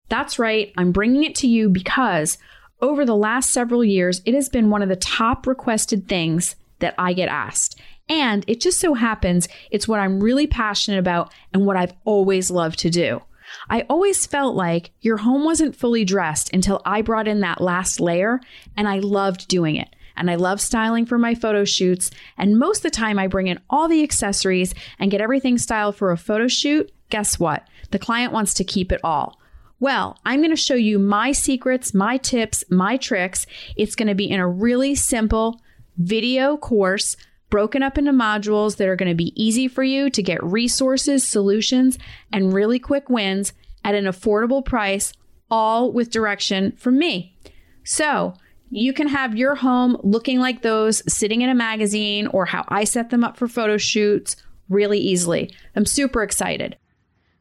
[0.09, 2.37] That's right, I'm bringing it to you because
[2.79, 6.93] over the last several years, it has been one of the top requested things that
[6.97, 7.79] I get asked.
[8.09, 12.49] And it just so happens it's what I'm really passionate about and what I've always
[12.49, 13.21] loved to do.
[13.69, 17.99] I always felt like your home wasn't fully dressed until I brought in that last
[17.99, 18.41] layer,
[18.75, 19.89] and I loved doing it.
[20.17, 22.09] And I love styling for my photo shoots.
[22.37, 25.95] And most of the time, I bring in all the accessories and get everything styled
[25.95, 26.91] for a photo shoot.
[27.09, 27.67] Guess what?
[27.91, 29.39] The client wants to keep it all.
[29.79, 33.45] Well, I'm going to show you my secrets, my tips, my tricks.
[33.75, 35.61] It's going to be in a really simple
[35.97, 37.15] video course
[37.49, 41.27] broken up into modules that are going to be easy for you to get resources,
[41.27, 41.97] solutions,
[42.31, 45.13] and really quick wins at an affordable price,
[45.49, 47.37] all with direction from me.
[47.83, 48.33] So,
[48.69, 52.83] you can have your home looking like those sitting in a magazine or how I
[52.83, 54.35] set them up for photo shoots
[54.67, 55.53] really easily.
[55.75, 56.75] I'm super excited.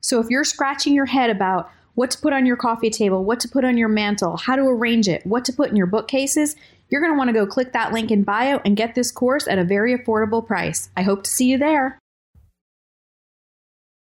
[0.01, 3.41] So, if you're scratching your head about what to put on your coffee table, what
[3.41, 6.55] to put on your mantle, how to arrange it, what to put in your bookcases,
[6.89, 9.49] you're going to want to go click that link in bio and get this course
[9.49, 10.91] at a very affordable price.
[10.97, 11.99] I hope to see you there.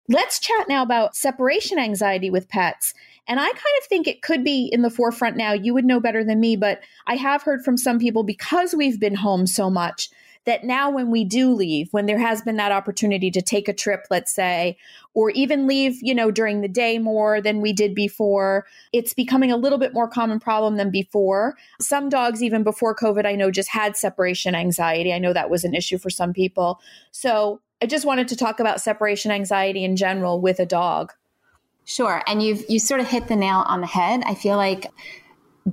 [0.09, 2.95] Let's chat now about separation anxiety with pets.
[3.29, 5.53] And I kind of think it could be in the forefront now.
[5.53, 8.99] You would know better than me, but I have heard from some people because we've
[8.99, 10.11] been home so much
[10.47, 13.75] that now when we do leave, when there has been that opportunity to take a
[13.75, 14.77] trip, let's say,
[15.15, 19.53] or even leave, you know, during the day more than we did before, it's becoming
[19.53, 21.57] a little bit more common problem than before.
[21.81, 25.13] Some dogs, even before COVID, I know just had separation anxiety.
[25.13, 26.81] I know that was an issue for some people.
[27.13, 31.13] So I just wanted to talk about separation anxiety in general with a dog.
[31.85, 32.23] Sure.
[32.27, 34.23] And you've you sort of hit the nail on the head.
[34.25, 34.87] I feel like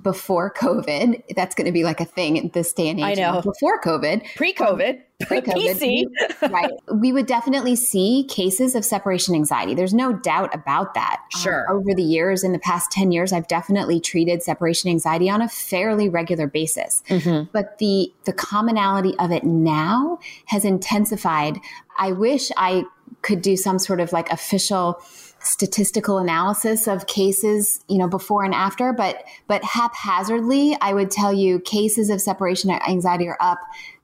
[0.01, 3.05] before COVID, that's going to be like a thing in this day and age.
[3.17, 3.41] I know.
[3.41, 6.07] Before COVID, pre-COVID, pre-COVID, we-
[6.49, 6.71] right?
[6.93, 9.73] We would definitely see cases of separation anxiety.
[9.75, 11.21] There's no doubt about that.
[11.35, 11.65] Um, Sure.
[11.71, 15.47] over the years, in the past ten years, I've definitely treated separation anxiety on a
[15.49, 17.01] fairly regular basis.
[17.09, 17.49] Mm-hmm.
[17.53, 21.59] But the the commonality of it now has intensified.
[21.97, 22.83] I wish I
[23.21, 25.01] could do some sort of like official
[25.39, 31.31] statistical analysis of cases, you know, before and after, but but haphazardly, I would tell
[31.33, 33.59] you cases of separation anxiety are up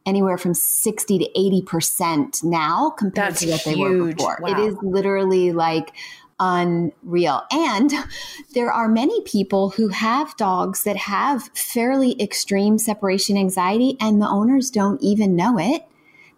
[0.05, 4.33] anywhere from 60 to 80% now compared That's to what they were before.
[4.45, 4.65] It Wow.
[4.67, 5.93] is literally like
[6.39, 7.41] unreal.
[7.51, 7.91] And
[8.53, 14.27] there are many people who have dogs that have fairly extreme separation anxiety and the
[14.27, 15.83] owners don't even know it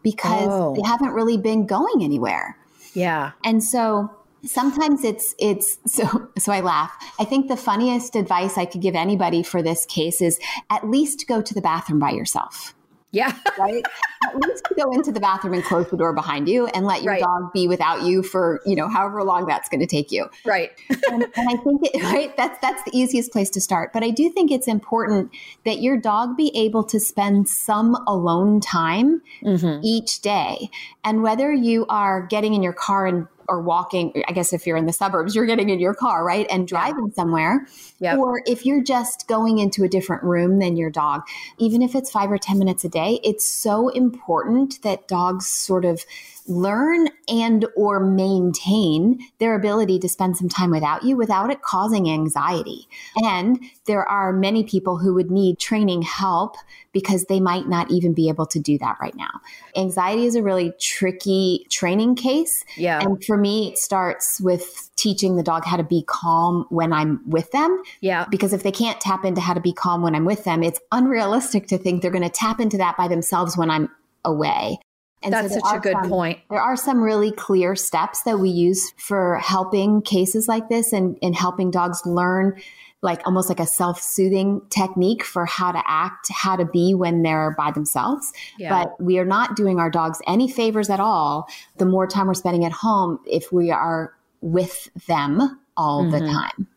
[0.04, 0.76] because Oh.
[0.76, 2.58] they haven't really been going anywhere.
[2.94, 3.32] Yeah.
[3.44, 4.12] And so
[4.46, 6.92] sometimes it's it's so so I laugh.
[7.20, 11.26] I think the funniest advice I could give anybody for this case is at least
[11.28, 12.74] go to the bathroom by yourself.
[13.12, 13.34] Yeah.
[13.58, 13.86] Right?
[14.28, 17.14] at least go into the bathroom and close the door behind you and let your
[17.14, 17.22] Right.
[17.22, 20.72] dog be without you for, you know, however long that's going to take you right.
[21.12, 23.94] and, and I think it, right that's that's the easiest place to start.
[23.94, 25.32] But I do think it's important
[25.64, 29.80] that your dog be able to spend some alone time Mm-hmm.
[29.84, 30.70] each day,
[31.04, 34.78] and whether you are getting in your car and or walking, I guess if you're
[34.78, 37.68] in the suburbs, you're getting in your car, right, and driving somewhere,
[38.00, 38.18] Yep.
[38.18, 41.22] or if you're just going into a different room than your dog,
[41.58, 45.86] even if it's five or ten minutes a day, it's so important that dogs sort
[45.86, 46.06] of
[46.48, 52.10] learn and or maintain their ability to spend some time without you without it causing
[52.10, 52.88] anxiety.
[53.18, 56.56] And there are many people who would need training help
[56.92, 59.30] because they might not even be able to do that right now.
[59.76, 62.64] Anxiety is a really tricky training case.
[62.78, 63.02] Yeah.
[63.02, 67.28] And for me, it starts with teaching the dog how to be calm when I'm
[67.28, 67.82] with them.
[68.02, 68.26] Yeah.
[68.30, 70.80] Because if they can't tap into how to be calm when I'm with them, it's
[70.92, 73.90] unrealistic to think they're going to tap into that by themselves when I'm
[74.24, 74.80] away.
[75.26, 76.40] And That's there such a good some- point.
[76.50, 81.18] There are some really clear steps that we use for helping cases like this and,
[81.22, 82.62] and helping dogs learn
[83.02, 87.54] like almost like a self-soothing technique for how to act, how to be when they're
[87.58, 88.32] by themselves.
[88.58, 88.70] Yeah.
[88.84, 91.48] But we are not doing our dogs any favors at all.
[91.78, 96.32] The more time we're spending at home, if we are with them all the Mhm.
[96.32, 96.68] time.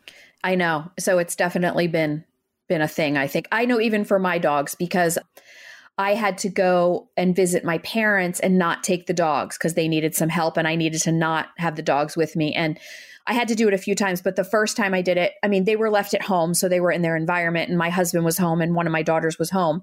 [0.45, 0.91] I know.
[0.99, 2.25] So it's definitely been
[2.69, 3.47] been a thing, I think.
[3.51, 5.17] I know even for my dogs because
[5.99, 9.89] I had to go and visit my parents and not take the dogs because they
[9.89, 12.55] needed some help and I needed to not have the dogs with me.
[12.55, 12.79] And
[13.27, 15.35] I had to do it a few times, but the first time I did it,
[15.43, 17.91] I mean, they were left at home, so they were in their environment, and my
[17.91, 19.83] husband was home and one of my daughters was home.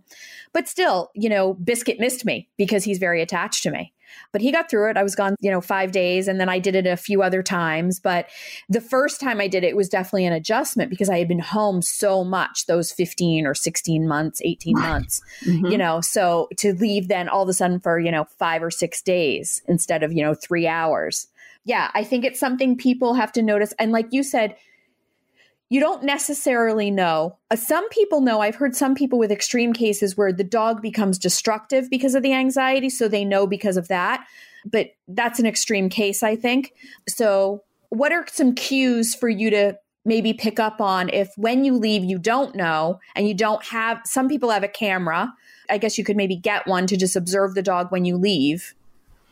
[0.51, 3.93] But still, you know, Biscuit missed me because he's very attached to me.
[4.32, 4.98] But he got through it.
[4.98, 7.41] I was gone, you know, five days, and then I did it a few other
[7.44, 8.00] times.
[8.00, 8.28] But
[8.70, 11.39] the first time I did it, it was definitely an adjustment because I had been
[11.39, 15.68] home so much those 15 or 16 months, 18 months, Mm-hmm.
[15.68, 16.02] you know.
[16.02, 19.62] So to leave then all of a sudden for, you know, five or six days
[19.68, 21.28] instead of, you know, three hours.
[21.63, 23.74] Yeah, I think it's something people have to notice.
[23.80, 24.56] And like you said,
[25.69, 27.38] you don't necessarily know.
[27.49, 28.39] Uh, some people know.
[28.39, 32.34] I've heard some people with extreme cases where the dog becomes destructive because of the
[32.34, 32.89] anxiety.
[32.89, 34.25] So they know because of that.
[34.65, 36.73] But that's an extreme case, I think.
[37.08, 41.75] So, what are some cues for you to maybe pick up on if when you
[41.75, 45.34] leave, you don't know and you don't have, some people have a camera.
[45.69, 48.75] I guess you could maybe get one to just observe the dog when you leave.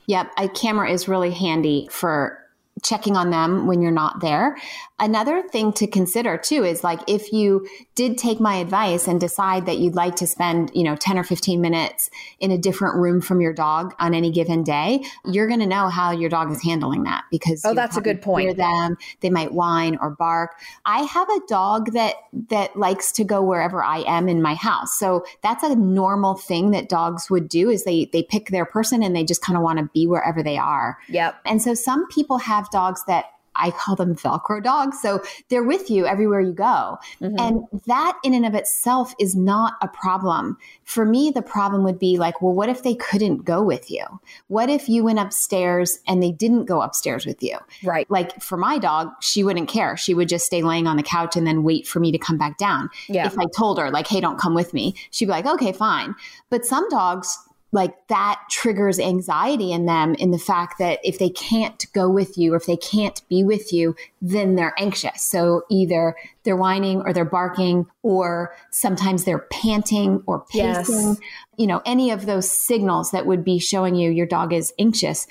[0.07, 2.42] Yep, a camera is really handy for
[2.83, 4.57] checking on them when you're not there.
[4.99, 9.65] Another thing to consider too is like if you did take my advice and decide
[9.65, 13.19] that you'd like to spend, you know, 10 or 15 minutes in a different room
[13.21, 16.61] from your dog on any given day, you're going to know how your dog is
[16.61, 18.43] handling that because Oh, that's a good point.
[18.43, 20.51] hear them, they might whine or bark.
[20.85, 22.15] I have a dog that
[22.49, 24.97] that likes to go wherever I am in my house.
[24.97, 29.03] So that's a normal thing that dogs would do is they they pick their person
[29.03, 30.97] and they just kind of want to be wherever they are.
[31.09, 31.35] Yep.
[31.45, 34.99] And so some people have dogs that I call them Velcro dogs.
[35.01, 36.97] So they're with you everywhere you go.
[37.21, 37.35] Mhm.
[37.39, 40.57] And that in and of itself is not a problem.
[40.83, 44.03] For me, the problem would be like, well, what if they couldn't go with you?
[44.47, 47.57] What if you went upstairs and they didn't go upstairs with you?
[47.83, 48.09] Right.
[48.09, 49.95] Like for my dog, she wouldn't care.
[49.97, 52.37] She would just stay laying on the couch and then wait for me to come
[52.37, 52.89] back down.
[53.07, 53.27] Yeah.
[53.27, 56.15] If I told her, like, hey, don't come with me, she'd be like, okay, fine.
[56.49, 57.37] But some dogs,
[57.73, 62.37] like that triggers anxiety in them in the fact that if they can't go with
[62.37, 65.23] you or if they can't be with you, then they're anxious.
[65.23, 70.95] So either they're whining or they're barking or sometimes they're panting or pacing.
[70.95, 71.17] Yes.
[71.57, 75.25] You know, any of those signals that would be showing you your dog is anxious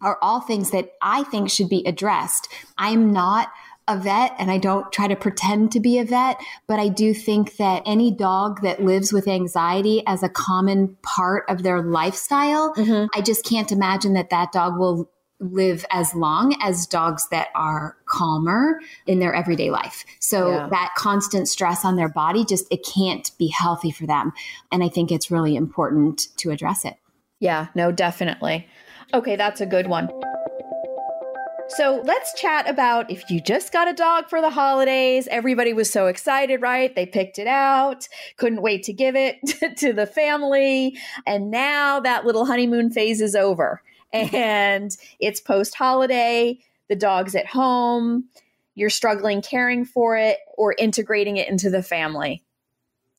[0.00, 2.48] are all things that I think should be addressed.
[2.78, 3.52] I'm not
[3.88, 7.12] a vet and I don't try to pretend to be a vet, but I do
[7.12, 12.74] think that any dog that lives with anxiety as a common part of their lifestyle,
[12.74, 13.06] mm-hmm.
[13.14, 17.96] I just can't imagine that that dog will live as long as dogs that are
[18.06, 20.04] calmer in their everyday life.
[20.20, 20.68] So yeah.
[20.70, 24.32] that constant stress on their body just it can't be healthy for them.
[24.70, 26.94] And I think it's really important to address it.
[27.40, 28.68] Yeah, no, definitely.
[29.12, 30.08] Okay, that's a good one.
[31.76, 35.26] So let's chat about if you just got a dog for the holidays.
[35.30, 36.94] Everybody was so excited, right?
[36.94, 39.38] They picked it out, couldn't wait to give it
[39.78, 40.98] to the family.
[41.26, 46.58] And now that little honeymoon phase is over and it's post holiday.
[46.90, 48.24] The dog's at home.
[48.74, 52.42] You're struggling caring for it or integrating it into the family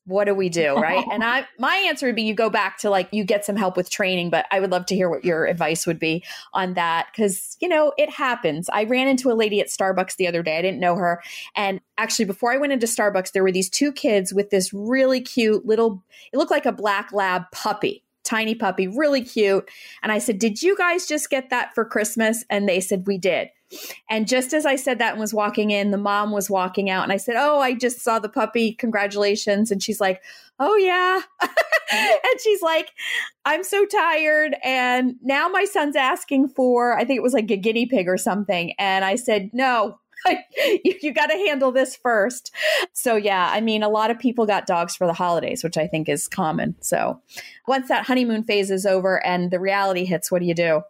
[0.06, 1.04] what do we do right?
[1.12, 3.76] And i my answer would be you go back to like you get some help
[3.76, 7.06] with training but i would love to hear what your advice would be on that
[7.12, 8.68] because you know it happens.
[8.70, 10.58] I ran into a lady at starbucks the other day.
[10.58, 11.22] I didn't know her.
[11.56, 15.20] And actually before i went into starbucks there were these two kids with this really
[15.20, 16.02] cute little
[16.32, 18.03] it looked like a black lab puppy
[18.34, 19.68] tiny puppy really cute
[20.02, 23.18] and i said did you guys just get that for christmas and they said we
[23.18, 23.48] did
[24.08, 27.02] and just as I said that and was walking in, the mom was walking out,
[27.02, 28.72] and I said, Oh, I just saw the puppy.
[28.72, 29.70] Congratulations.
[29.70, 30.22] And she's like,
[30.60, 31.20] Oh, yeah.
[31.42, 32.90] and she's like,
[33.44, 34.56] I'm so tired.
[34.62, 38.16] And now my son's asking for, I think it was like a guinea pig or
[38.16, 38.72] something.
[38.78, 39.98] And I said, No,
[40.84, 42.52] you, you got to handle this first.
[42.92, 45.86] So, yeah, I mean, a lot of people got dogs for the holidays, which I
[45.86, 46.74] think is common.
[46.80, 47.20] So,
[47.66, 50.82] once that honeymoon phase is over and the reality hits, what do you do?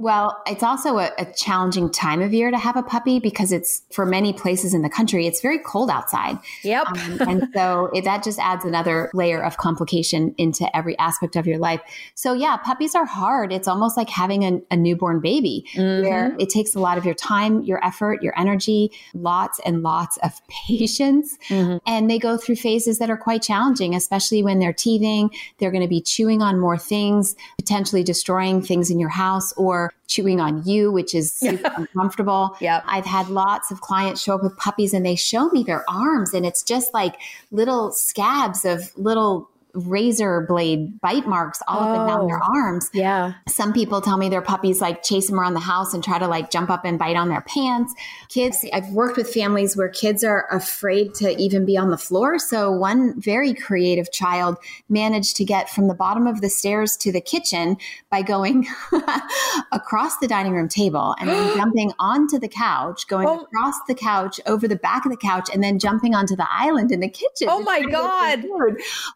[0.00, 3.82] Well, it's also a, a, challenging time of year to have a puppy because it's
[3.90, 6.38] for many places in the country, it's very cold outside.
[6.62, 6.86] Yep.
[6.86, 11.48] Um, and so it, that just adds another layer of complication into every aspect of
[11.48, 11.80] your life.
[12.14, 13.52] So, yeah, puppies are hard.
[13.52, 16.08] It's almost like having a, a newborn baby mm-hmm.
[16.08, 20.16] where it takes a lot of your time, your effort, your energy, lots and lots
[20.18, 21.36] of patience.
[21.48, 21.78] Mm-hmm.
[21.86, 25.30] And they go through phases that are quite challenging, especially when they're teething.
[25.58, 29.87] They're going to be chewing on more things, potentially destroying things in your house or
[30.06, 32.56] chewing on you, which is super uncomfortable.
[32.60, 32.84] Yep.
[32.86, 36.34] I've had lots of clients show up with puppies and they show me their arms
[36.34, 37.16] and it's just like
[37.50, 42.54] little scabs of little razor blade bite marks all oh, up and down their oh,
[42.54, 42.90] arms.
[42.92, 43.34] Yeah.
[43.48, 46.26] Some people tell me their puppies like chase them around the house and try to
[46.26, 47.94] like jump up and bite on their pants.
[48.28, 52.38] Kids, I've worked with families where kids are afraid to even be on the floor.
[52.38, 54.56] So one very creative child
[54.88, 57.76] managed to get from the bottom of the stairs to the kitchen
[58.10, 58.66] by going
[59.72, 63.42] across the dining room table and then jumping onto the couch, going oh.
[63.42, 66.90] across the couch over the back of the couch and then jumping onto the island
[66.90, 67.48] in the kitchen.
[67.48, 68.44] Oh my God.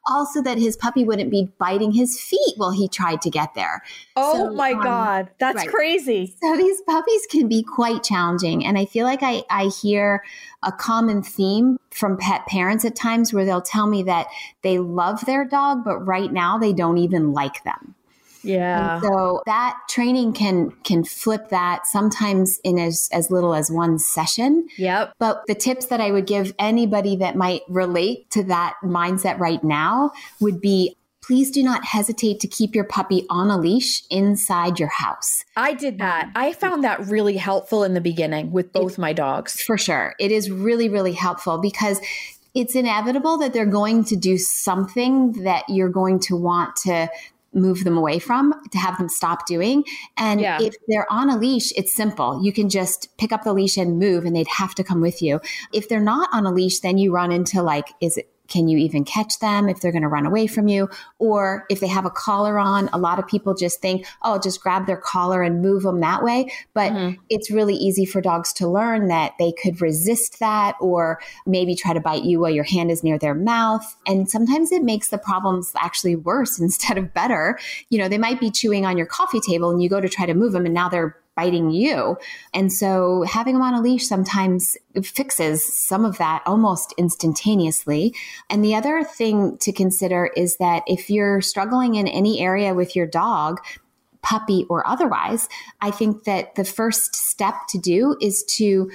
[0.07, 3.82] Also that his puppy wouldn't be biting his feet while he tried to get there.
[4.16, 5.68] Oh so, my um, God, that's right.
[5.68, 6.34] crazy.
[6.42, 8.64] So these puppies can be quite challenging.
[8.64, 10.22] And I feel like I, I hear
[10.62, 14.26] a common theme from pet parents at times where they'll tell me that
[14.62, 17.94] they love their dog, but right now they don't even like them.
[18.43, 18.95] Yeah.
[18.95, 23.99] And so that training can can flip that sometimes in as as little as one
[23.99, 24.68] session.
[24.78, 25.14] Yep.
[25.18, 29.62] But the tips that I would give anybody that might relate to that mindset right
[29.62, 34.80] now would be please do not hesitate to keep your puppy on a leash inside
[34.80, 35.45] your house.
[35.57, 36.32] I did that.
[36.34, 39.62] I found that really helpful in the beginning with both it, my dogs.
[39.62, 40.14] For sure.
[40.18, 42.01] It is really really helpful because
[42.55, 47.09] it's inevitable that they're going to do something that you're going to want to
[47.55, 49.84] move them away from to have them stop doing.
[50.16, 50.59] And yeah.
[50.61, 52.42] if they're on a leash, it's simple.
[52.42, 55.22] You can just pick up the leash and move and they'd have to come with
[55.22, 55.40] you.
[55.72, 58.76] If they're not on a leash, then you run into like, is it can you
[58.76, 60.90] even catch them if they're going to run away from you?
[61.18, 64.61] Or if they have a collar on, a lot of people just think, oh, just
[64.61, 66.53] grab their collar and move them that way.
[66.74, 67.20] But mm-hmm.
[67.30, 71.94] it's really easy for dogs to learn that they could resist that or maybe try
[71.94, 73.96] to bite you while your hand is near their mouth.
[74.07, 77.59] And sometimes it makes the problems actually worse instead of better.
[77.88, 80.26] You know, they might be chewing on your coffee table and you go to try
[80.26, 82.16] to move them and now they're biting you.
[82.52, 88.14] And so having them on a leash sometimes fixes some of that almost instantaneously.
[88.50, 92.94] And the other thing to consider is that if you're struggling in any area with
[92.94, 93.60] your dog,
[94.22, 95.48] puppy or otherwise,
[95.80, 98.90] I think that the first step to do is to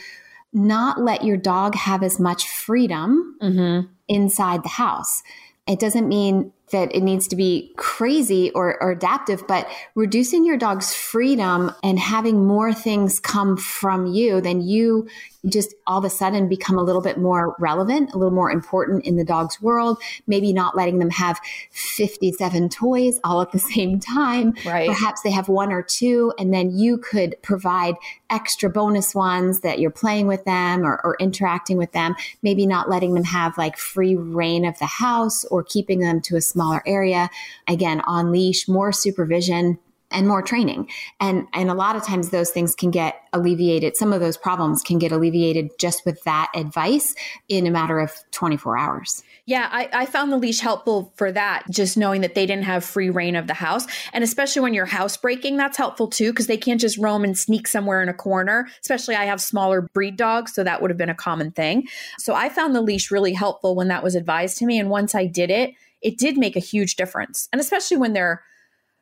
[0.53, 3.87] not let your dog have as much freedom mm-hmm.
[4.07, 5.21] inside the house.
[5.67, 10.57] It doesn't mean that it needs to be crazy or, or adaptive, but reducing your
[10.57, 15.07] dog's freedom and having more things come from you, than you
[15.47, 19.05] just all of a sudden become a little bit more relevant, a little more important
[19.05, 20.01] in the dog's world.
[20.27, 21.39] Maybe not letting them have
[21.71, 24.53] 57 toys all at the same time.
[24.65, 24.87] Right.
[24.87, 27.95] Perhaps they have one or two, and then you could provide
[28.29, 32.15] extra bonus ones that you're playing with them or, or interacting with them.
[32.41, 36.35] Maybe not letting them have like free rein of the house or keeping them to
[36.35, 37.29] a smaller area.
[37.67, 39.79] Again, on leash, more supervision
[40.11, 40.89] and more training.
[41.19, 43.97] And and a lot of times those things can get alleviated.
[43.97, 47.13] Some of those problems can get alleviated just with that advice
[47.49, 49.23] in a matter of 24 hours.
[49.45, 52.83] Yeah, I, I, found the leash helpful for that, just knowing that they didn't have
[52.83, 53.87] free rein of the house.
[54.11, 57.67] And especially when you're housebreaking, that's helpful too, because they can't just roam and sneak
[57.67, 58.67] somewhere in a corner.
[58.81, 61.87] Especially, I have smaller breed dogs, so that would have been a common thing.
[62.17, 64.79] So I found the leash really helpful when that was advised to me.
[64.79, 67.47] And once I did it, it did make a huge difference.
[67.51, 68.43] And especially when they're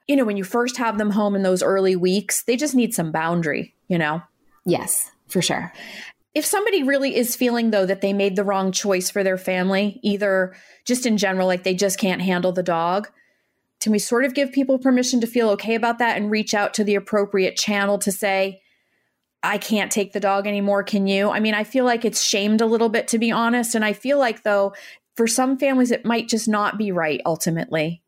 [0.08, 2.93] you know, when you first have them home in those early weeks, they just need
[2.93, 4.22] some boundary, you know?
[4.66, 5.74] Yes, for sure.
[6.34, 9.99] If somebody really is feeling, though, that they made the wrong choice for their family,
[10.03, 13.08] either just in general, like they just can't handle the dog,
[13.80, 16.74] can we sort of give people permission to feel okay about that and reach out
[16.74, 18.62] to the appropriate channel to say,
[19.43, 20.82] I can't take the dog anymore.
[20.84, 21.30] Can you?
[21.30, 23.76] I mean, I feel like it's shamed a little bit, to be honest.
[23.76, 24.74] And I feel like, though,
[25.16, 28.01] for some families, it might just not be right ultimately.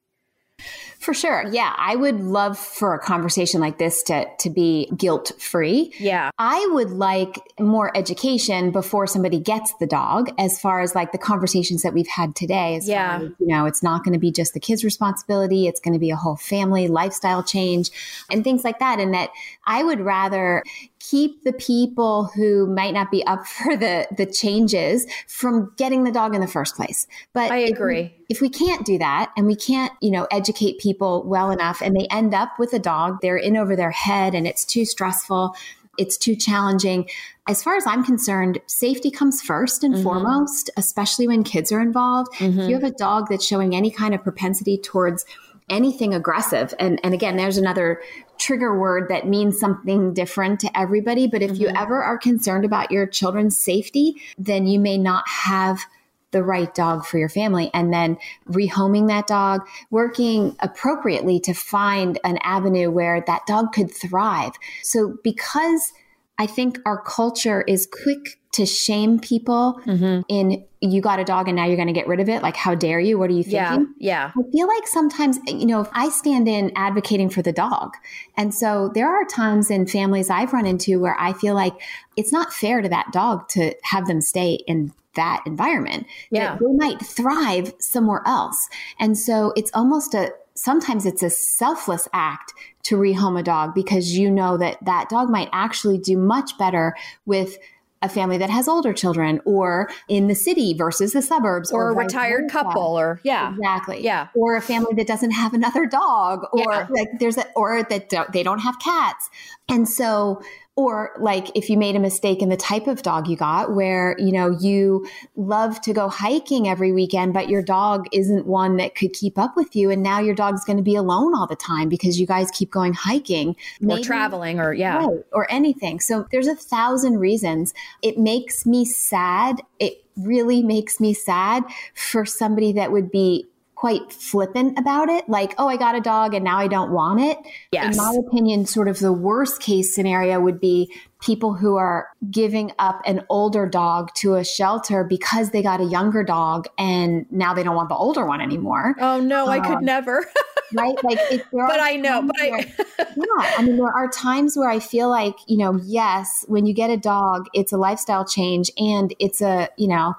[1.00, 1.46] For sure.
[1.52, 1.74] Yeah.
[1.78, 5.94] I would love for a conversation like this to, to be guilt free.
[6.00, 6.32] Yeah.
[6.38, 11.18] I would like more education before somebody gets the dog as far as like the
[11.18, 12.76] conversations that we've had today.
[12.76, 13.18] As yeah.
[13.18, 15.68] As, you know, it's not going to be just the kid's responsibility.
[15.68, 17.92] It's going to be a whole family lifestyle change
[18.32, 19.00] and things like that.
[19.00, 19.30] And that
[19.66, 20.64] I would rather
[21.00, 26.12] keep the people who might not be up for the the changes from getting the
[26.12, 27.08] dog in the first place.
[27.34, 28.00] But I agree.
[28.00, 31.52] If we, if we can't do that and we can't, you know, educate people well
[31.52, 34.66] enough and they end up with a dog, they're in over their head and it's
[34.66, 35.56] too stressful,
[35.98, 37.10] it's too challenging.
[37.48, 40.04] As far as I'm concerned, safety comes first and mm-hmm.
[40.04, 42.32] foremost, especially when kids are involved.
[42.34, 42.60] Mm-hmm.
[42.60, 45.26] If you have a dog that's showing any kind of propensity towards
[45.70, 46.74] anything aggressive.
[46.80, 48.02] And, and again, there's another
[48.40, 51.28] trigger word that means something different to everybody.
[51.28, 51.62] But if mm-hmm.
[51.64, 55.86] you ever are concerned about your children's safety, then you may not have
[56.32, 58.18] the right dog for your family and then
[58.50, 64.52] rehoming that dog, working appropriately to find an avenue where that dog could thrive.
[64.84, 65.94] So because
[66.38, 70.22] I think our culture is quick to shame people mm-hmm.
[70.28, 72.44] in you got a dog and now you're going to get rid of it.
[72.44, 73.18] Like, how dare you?
[73.18, 73.94] What are you thinking?
[73.98, 74.32] Yeah.
[74.32, 74.32] Yeah.
[74.38, 77.96] I feel like sometimes, you know, if I stand in advocating for the dog.
[78.36, 81.74] And so there are times in families I've run into where I feel like
[82.16, 86.06] it's not fair to that dog to have them stay in that environment.
[86.30, 86.58] Yeah.
[86.60, 88.70] They might thrive somewhere else.
[89.00, 92.54] And so it's almost a, sometimes it's a selfless act
[92.84, 96.96] to rehome a dog because you know that that dog might actually do much better
[97.26, 97.58] with
[98.02, 101.92] a family that has older children or in the city versus the suburbs or, or
[101.92, 103.52] a retired couple or yeah.
[103.52, 104.04] Exactly.
[104.04, 104.28] Yeah.
[104.36, 106.88] Or a family that doesn't have another dog or yeah.
[106.90, 109.30] like there's a or that don't, they don't have cats.
[109.68, 110.42] And so
[110.78, 114.16] or like if you made a mistake in the type of dog you got where
[114.18, 115.06] you know you
[115.36, 119.58] love to go hiking every weekend but your dog isn't one that could keep up
[119.58, 122.26] with you and now your dog's going to be alone all the time because you
[122.26, 123.56] guys keep going hiking.
[123.88, 124.98] Or traveling or yeah.
[124.98, 126.00] Right, or anything.
[126.00, 127.74] So there's a thousand reasons.
[128.02, 129.62] It makes me sad.
[129.80, 131.64] It really makes me sad
[131.94, 133.46] for somebody that would be
[133.78, 137.22] quite flippant about it, like, oh, I got a dog and now I don't want
[137.22, 137.38] it.
[137.72, 137.96] Yes.
[137.96, 142.72] In my opinion, sort of the worst case scenario would be people who are giving
[142.80, 147.54] up an older dog to a shelter because they got a younger dog and now
[147.54, 148.96] they don't want the older one anymore.
[149.00, 150.26] Oh no, um, I could um, never.
[150.74, 150.96] right?
[151.04, 151.20] Like,
[151.52, 155.36] but I know, but I, yeah, I mean, there are times where I feel like,
[155.46, 159.70] you know, yes, when you get a dog, it's a lifestyle change and it's a,
[159.78, 160.16] you know,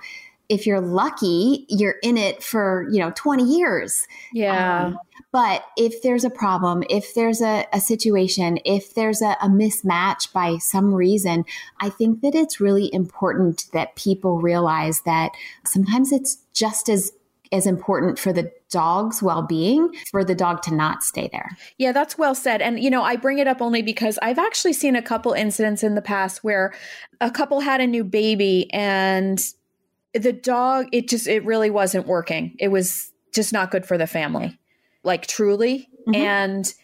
[0.49, 4.07] if you're lucky, you're in it for, you know, 20 years.
[4.33, 4.87] Yeah.
[4.87, 4.99] Um,
[5.31, 10.33] but if there's a problem, if there's a, a situation, if there's a, a, mismatch
[10.33, 11.45] by some reason,
[11.81, 15.33] I think that it's really important that people realize that
[15.65, 17.13] sometimes it's just as
[17.51, 21.57] as important for the dog's well-being for the dog to not stay there.
[21.79, 22.61] Yeah, that's well said.
[22.61, 25.83] And you know, I bring it up only because I've actually seen a couple incidents
[25.83, 26.75] in the past where
[27.21, 29.41] a couple had a new baby and
[30.19, 34.07] the dog it just it really wasn't working it was just not good for the
[34.07, 34.59] family
[35.05, 36.15] like truly mm-hmm.
[36.15, 36.75] and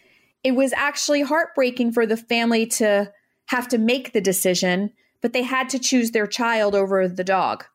[0.43, 3.11] it was actually heartbreaking for the family to
[3.47, 7.65] have to make the decision but they had to choose their child over the dog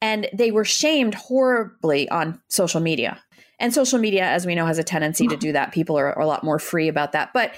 [0.00, 3.20] and they were shamed horribly on social media.
[3.58, 5.72] And social media, as we know, has a tendency to do that.
[5.72, 7.32] People are, are a lot more free about that.
[7.34, 7.54] But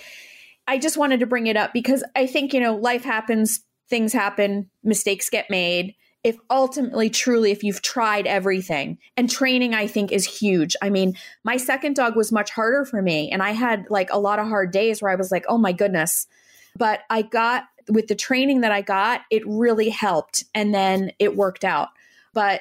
[0.67, 4.15] I just wanted to bring it up because I think, you know, life happens, things
[4.15, 5.95] happen, mistakes get made.
[6.23, 10.77] If ultimately, truly, if you've tried everything and training, I think is huge.
[10.83, 13.31] I mean, my second dog was much harder for me.
[13.31, 15.73] And I had like a lot of hard days where I was like, oh my
[15.73, 16.27] goodness.
[16.77, 20.45] But I got with the training that I got, it really helped.
[20.55, 21.89] And then it worked out.
[22.35, 22.61] But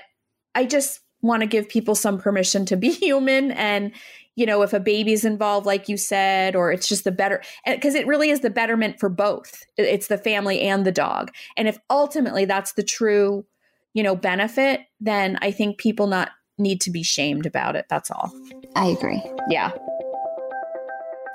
[0.55, 3.91] I just want to give people some permission to be human and
[4.36, 7.76] you know if a baby's involved like you said or it's just the better eh,
[7.76, 11.68] because it really is the betterment for both it's the family and the dog and
[11.68, 13.45] if ultimately that's the true
[13.93, 18.11] you know benefit then i think people not need to be shamed about it that's
[18.11, 18.31] all
[18.75, 19.71] i agree yeah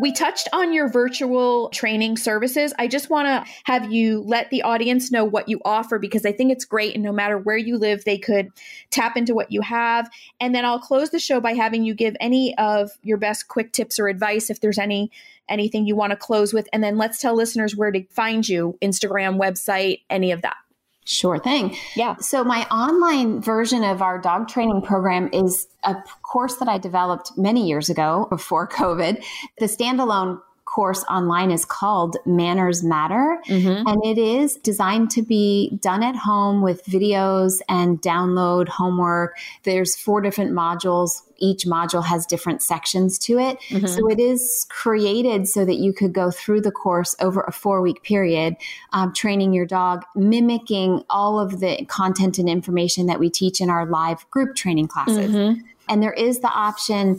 [0.01, 2.75] we touched on your virtual training services.
[2.79, 6.33] I just want to have you let the audience know what you offer because I
[6.33, 6.95] think it's great.
[6.95, 8.51] And no matter where you live, they could
[8.91, 10.11] tap into what you have.
[10.41, 13.73] And then I'll close the show by having you give any of your best quick
[13.73, 15.11] tips or advice if there's any
[15.49, 16.69] anything you want to close with.
[16.73, 20.57] And then let's tell listeners where to find you Instagram, website, any of that.
[21.05, 21.77] Sure thing.
[21.97, 22.17] Yeah.
[22.17, 27.33] So, my online version of our dog training program is a course that I developed
[27.37, 29.23] many years ago before COVID.
[29.59, 30.41] The standalone
[30.75, 33.39] course online is called Manners Matter.
[33.47, 33.87] Mm-hmm.
[33.87, 39.39] And it is designed to be done at home with videos and download homework.
[39.63, 41.23] There's four different modules.
[41.37, 43.59] Each module has different sections to it.
[43.69, 43.87] Mm-hmm.
[43.87, 47.81] So it is created so that you could go through the course over a four
[47.81, 48.57] week period,
[48.93, 53.71] um, training your dog, mimicking all of the content and information that we teach in
[53.71, 55.31] our live group training classes.
[55.31, 55.61] Mm-hmm.
[55.89, 57.19] And there is the option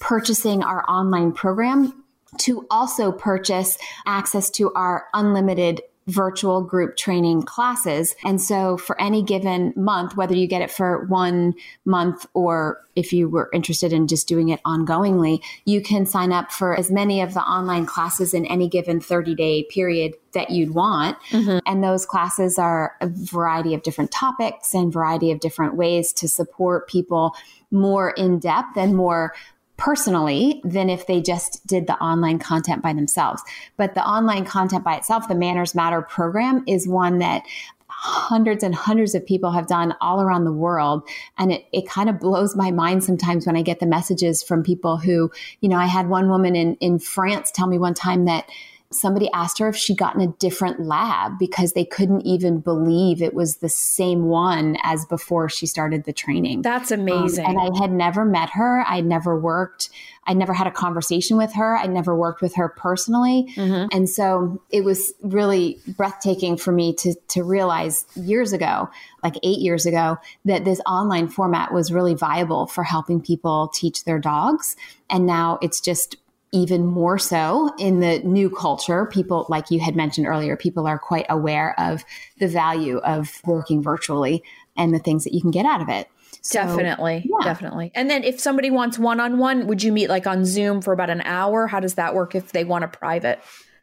[0.00, 2.03] purchasing our online program
[2.38, 8.14] to also purchase access to our unlimited virtual group training classes.
[8.24, 11.54] And so for any given month, whether you get it for one
[11.84, 16.52] month or if you were interested in just doing it ongoingly, you can sign up
[16.52, 20.74] for as many of the online classes in any given 30 day period that you'd
[20.74, 21.16] want.
[21.30, 21.58] Mm-hmm.
[21.66, 26.28] And those classes are a variety of different topics and variety of different ways to
[26.28, 27.34] support people
[27.70, 29.34] more in depth and more
[29.76, 33.42] personally than if they just did the online content by themselves.
[33.76, 37.42] But the online content by itself, the Manners Matter program, is one that
[37.88, 41.08] hundreds and hundreds of people have done all around the world.
[41.38, 44.62] And it, it kind of blows my mind sometimes when I get the messages from
[44.62, 48.26] people who, you know, I had one woman in, in France tell me one time
[48.26, 48.48] that
[48.92, 53.34] somebody asked her if she'd gotten a different lab because they couldn't even believe it
[53.34, 56.62] was the same one as before she started the training.
[56.62, 57.44] That's amazing.
[57.44, 58.84] Um, and I had never met her.
[58.86, 59.90] I'd never worked.
[60.26, 61.76] I never had a conversation with her.
[61.76, 63.52] I never worked with her personally.
[63.56, 63.88] Mm-hmm.
[63.92, 68.88] And so it was really breathtaking for me to, to realize years ago,
[69.22, 74.04] like eight years ago, that this online format was really viable for helping people teach
[74.04, 74.76] their dogs.
[75.10, 76.16] And now it's just
[76.54, 79.06] even more so in the new culture.
[79.06, 82.04] People, like you had mentioned earlier, people are quite aware of
[82.38, 84.42] the value of working virtually
[84.76, 86.08] and the things that you can get out of it.
[86.42, 87.28] So, definitely.
[87.28, 87.44] Yeah.
[87.44, 87.90] Definitely.
[87.94, 90.92] And then if somebody wants one on one, would you meet like on Zoom for
[90.92, 91.66] about an hour?
[91.66, 93.40] How does that work if they want a private?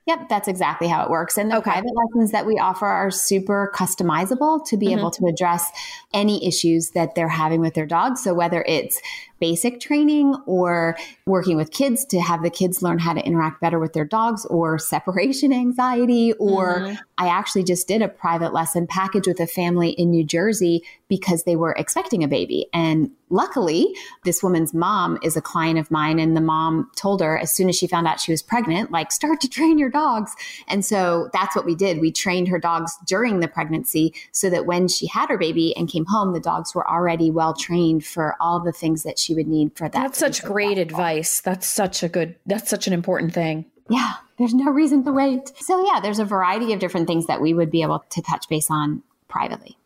[0.07, 1.37] Yep, that's exactly how it works.
[1.37, 1.71] And the okay.
[1.71, 4.99] private lessons that we offer are super customizable to be mm-hmm.
[4.99, 5.69] able to address
[6.13, 8.17] any issues that they're having with their dog.
[8.17, 8.99] So whether it's
[9.41, 13.79] basic training or working with kids to have the kids learn how to interact better
[13.79, 16.95] with their dogs or separation anxiety or mm-hmm.
[17.17, 21.43] I actually just did a private lesson package with a family in New Jersey because
[21.43, 26.19] they were expecting a baby and luckily this woman's mom is a client of mine
[26.19, 29.11] and the mom told her as soon as she found out she was pregnant like
[29.11, 30.35] start to train your dogs
[30.67, 34.65] and so that's what we did we trained her dogs during the pregnancy so that
[34.65, 38.35] when she had her baby and came home the dogs were already well trained for
[38.39, 39.93] all the things that she would need for that.
[39.93, 41.41] That's such great advice.
[41.41, 43.65] That's such a good, that's such an important thing.
[43.89, 45.51] Yeah, there's no reason to wait.
[45.57, 48.47] So, yeah, there's a variety of different things that we would be able to touch
[48.49, 49.77] base on privately.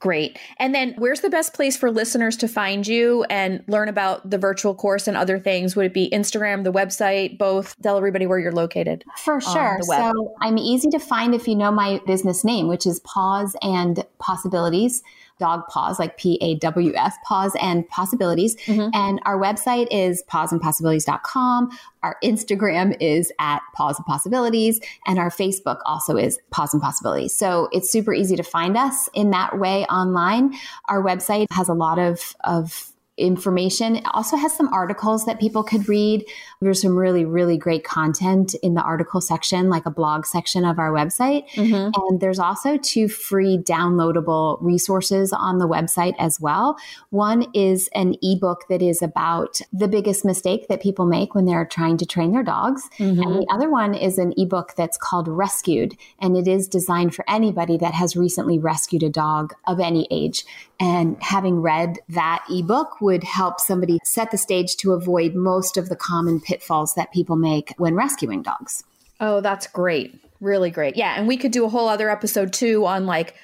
[0.00, 0.38] Great.
[0.58, 4.38] And then where's the best place for listeners to find you and learn about the
[4.38, 5.74] virtual course and other things?
[5.74, 7.74] Would it be Instagram, the website, both?
[7.82, 9.04] Tell everybody where you're located.
[9.16, 9.78] For sure.
[9.82, 14.04] So I'm easy to find if you know my business name, which is Paws and
[14.20, 15.02] Possibilities
[15.38, 18.56] dog paws, like P A W S, paws and possibilities.
[18.66, 18.90] Mm-hmm.
[18.92, 21.70] And our website is pawsandpossibilities.com.
[22.02, 24.80] Our Instagram is at paws and possibilities.
[25.06, 27.36] And our Facebook also is paws and possibilities.
[27.36, 30.54] So it's super easy to find us in that way online.
[30.88, 33.96] Our website has a lot of, of information.
[33.96, 36.24] It also has some articles that people could read.
[36.60, 40.78] There's some really, really great content in the article section, like a blog section of
[40.78, 41.48] our website.
[41.50, 41.90] Mm-hmm.
[41.94, 46.76] And there's also two free downloadable resources on the website as well.
[47.10, 51.66] One is an ebook that is about the biggest mistake that people make when they're
[51.66, 52.88] trying to train their dogs.
[52.98, 53.22] Mm-hmm.
[53.22, 57.24] And the other one is an ebook that's called Rescued, and it is designed for
[57.28, 60.44] anybody that has recently rescued a dog of any age.
[60.80, 65.88] And having read that ebook would help somebody set the stage to avoid most of
[65.88, 68.84] the common pitfalls that people make when rescuing dogs.
[69.18, 70.20] Oh, that's great.
[70.42, 70.94] Really great.
[70.94, 71.14] Yeah.
[71.16, 73.34] And we could do a whole other episode too on like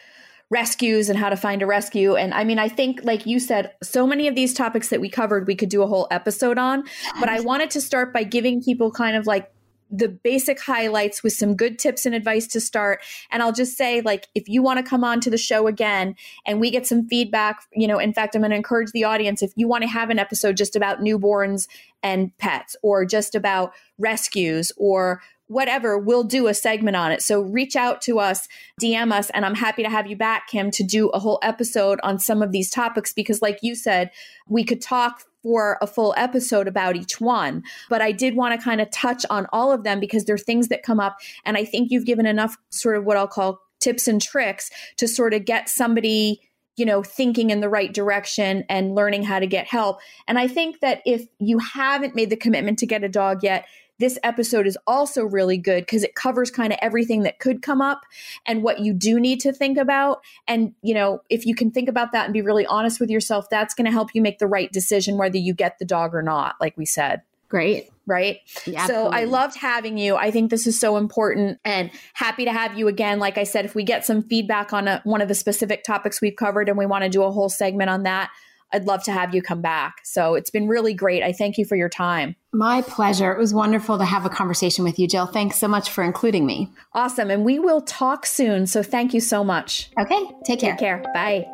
[0.50, 2.14] rescues and how to find a rescue.
[2.14, 5.08] And I mean, I think, like you said, so many of these topics that we
[5.08, 6.84] covered, we could do a whole episode on.
[7.18, 9.50] But I wanted to start by giving people kind of like
[9.90, 13.02] the basic highlights with some good tips and advice to start.
[13.30, 16.16] And I'll just say, like, if you want to come on to the show again
[16.46, 19.42] and we get some feedback, you know, in fact, I'm going to encourage the audience
[19.42, 21.68] if you want to have an episode just about newborns
[22.02, 27.22] and pets or just about rescues or whatever, we'll do a segment on it.
[27.22, 28.48] So reach out to us,
[28.80, 32.00] DM us, and I'm happy to have you back, Kim, to do a whole episode
[32.02, 34.10] on some of these topics because, like you said,
[34.48, 37.62] we could talk for a full episode about each one.
[37.90, 40.68] But I did want to kind of touch on all of them because they're things
[40.68, 41.18] that come up.
[41.44, 45.06] And I think you've given enough sort of what I'll call tips and tricks to
[45.06, 46.40] sort of get somebody
[46.76, 50.00] you know, thinking in the right direction and learning how to get help.
[50.26, 53.66] And I think that if you haven't made the commitment to get a dog yet,
[53.98, 57.80] this episode is also really good because it covers kind of everything that could come
[57.80, 58.02] up
[58.46, 60.20] and what you do need to think about.
[60.48, 63.48] And, you know, if you can think about that and be really honest with yourself,
[63.50, 66.22] that's going to help you make the right decision whether you get the dog or
[66.22, 67.22] not, like we said.
[67.48, 67.90] Great.
[68.06, 68.40] Right.
[68.66, 70.16] Yeah, so I loved having you.
[70.16, 73.18] I think this is so important and happy to have you again.
[73.18, 76.20] Like I said, if we get some feedback on a, one of the specific topics
[76.20, 78.30] we've covered and we want to do a whole segment on that,
[78.72, 79.96] I'd love to have you come back.
[80.04, 81.22] So it's been really great.
[81.22, 82.34] I thank you for your time.
[82.52, 83.32] My pleasure.
[83.32, 85.26] It was wonderful to have a conversation with you, Jill.
[85.26, 86.70] Thanks so much for including me.
[86.92, 87.30] Awesome.
[87.30, 88.66] And we will talk soon.
[88.66, 89.90] So thank you so much.
[89.98, 90.24] Okay.
[90.44, 90.72] Take care.
[90.72, 91.02] Take care.
[91.12, 91.46] Bye.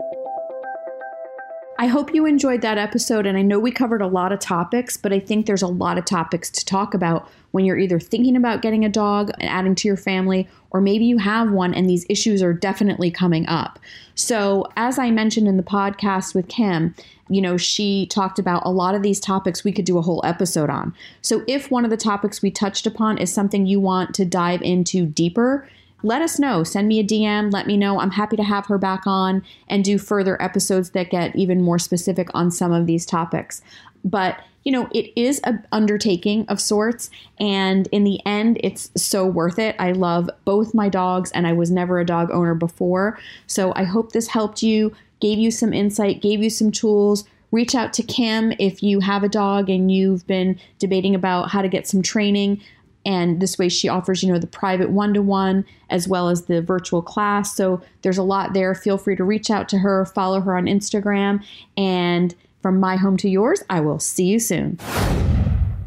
[1.80, 3.24] I hope you enjoyed that episode.
[3.24, 5.96] And I know we covered a lot of topics, but I think there's a lot
[5.96, 9.74] of topics to talk about when you're either thinking about getting a dog and adding
[9.76, 13.78] to your family, or maybe you have one and these issues are definitely coming up.
[14.14, 16.94] So, as I mentioned in the podcast with Kim,
[17.30, 20.20] you know, she talked about a lot of these topics we could do a whole
[20.22, 20.94] episode on.
[21.22, 24.60] So, if one of the topics we touched upon is something you want to dive
[24.60, 25.66] into deeper,
[26.02, 26.64] let us know.
[26.64, 27.52] Send me a DM.
[27.52, 28.00] Let me know.
[28.00, 31.78] I'm happy to have her back on and do further episodes that get even more
[31.78, 33.62] specific on some of these topics.
[34.04, 37.10] But you know, it is an undertaking of sorts.
[37.38, 39.74] And in the end, it's so worth it.
[39.78, 43.18] I love both my dogs, and I was never a dog owner before.
[43.46, 47.24] So I hope this helped you, gave you some insight, gave you some tools.
[47.52, 51.62] Reach out to Kim if you have a dog and you've been debating about how
[51.62, 52.60] to get some training
[53.04, 57.02] and this way she offers you know the private one-to-one as well as the virtual
[57.02, 60.56] class so there's a lot there feel free to reach out to her follow her
[60.56, 61.42] on instagram
[61.76, 64.78] and from my home to yours i will see you soon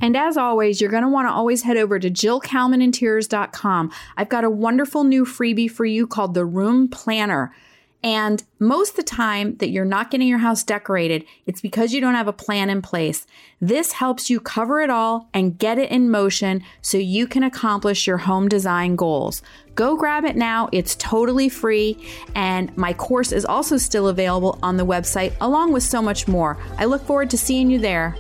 [0.02, 3.90] and as always, you're going to want to always head over to jillkalmaninteriors.com.
[4.18, 7.56] I've got a wonderful new freebie for you called the Room Planner.
[8.04, 12.02] And most of the time that you're not getting your house decorated, it's because you
[12.02, 13.26] don't have a plan in place.
[13.62, 18.06] This helps you cover it all and get it in motion so you can accomplish
[18.06, 19.42] your home design goals.
[19.76, 20.68] Go grab it now.
[20.74, 21.98] It's totally free.
[22.36, 26.58] And my course is also still available on the website, along with so much more.
[26.78, 28.18] I look forward to seeing you there.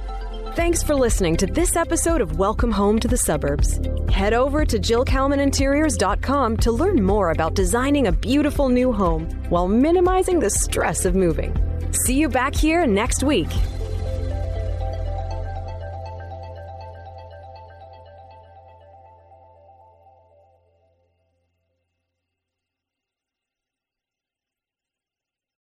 [0.55, 3.79] Thanks for listening to this episode of Welcome Home to the Suburbs.
[4.11, 10.39] Head over to JillKalmanInteriors.com to learn more about designing a beautiful new home while minimizing
[10.39, 11.55] the stress of moving.
[11.91, 13.49] See you back here next week.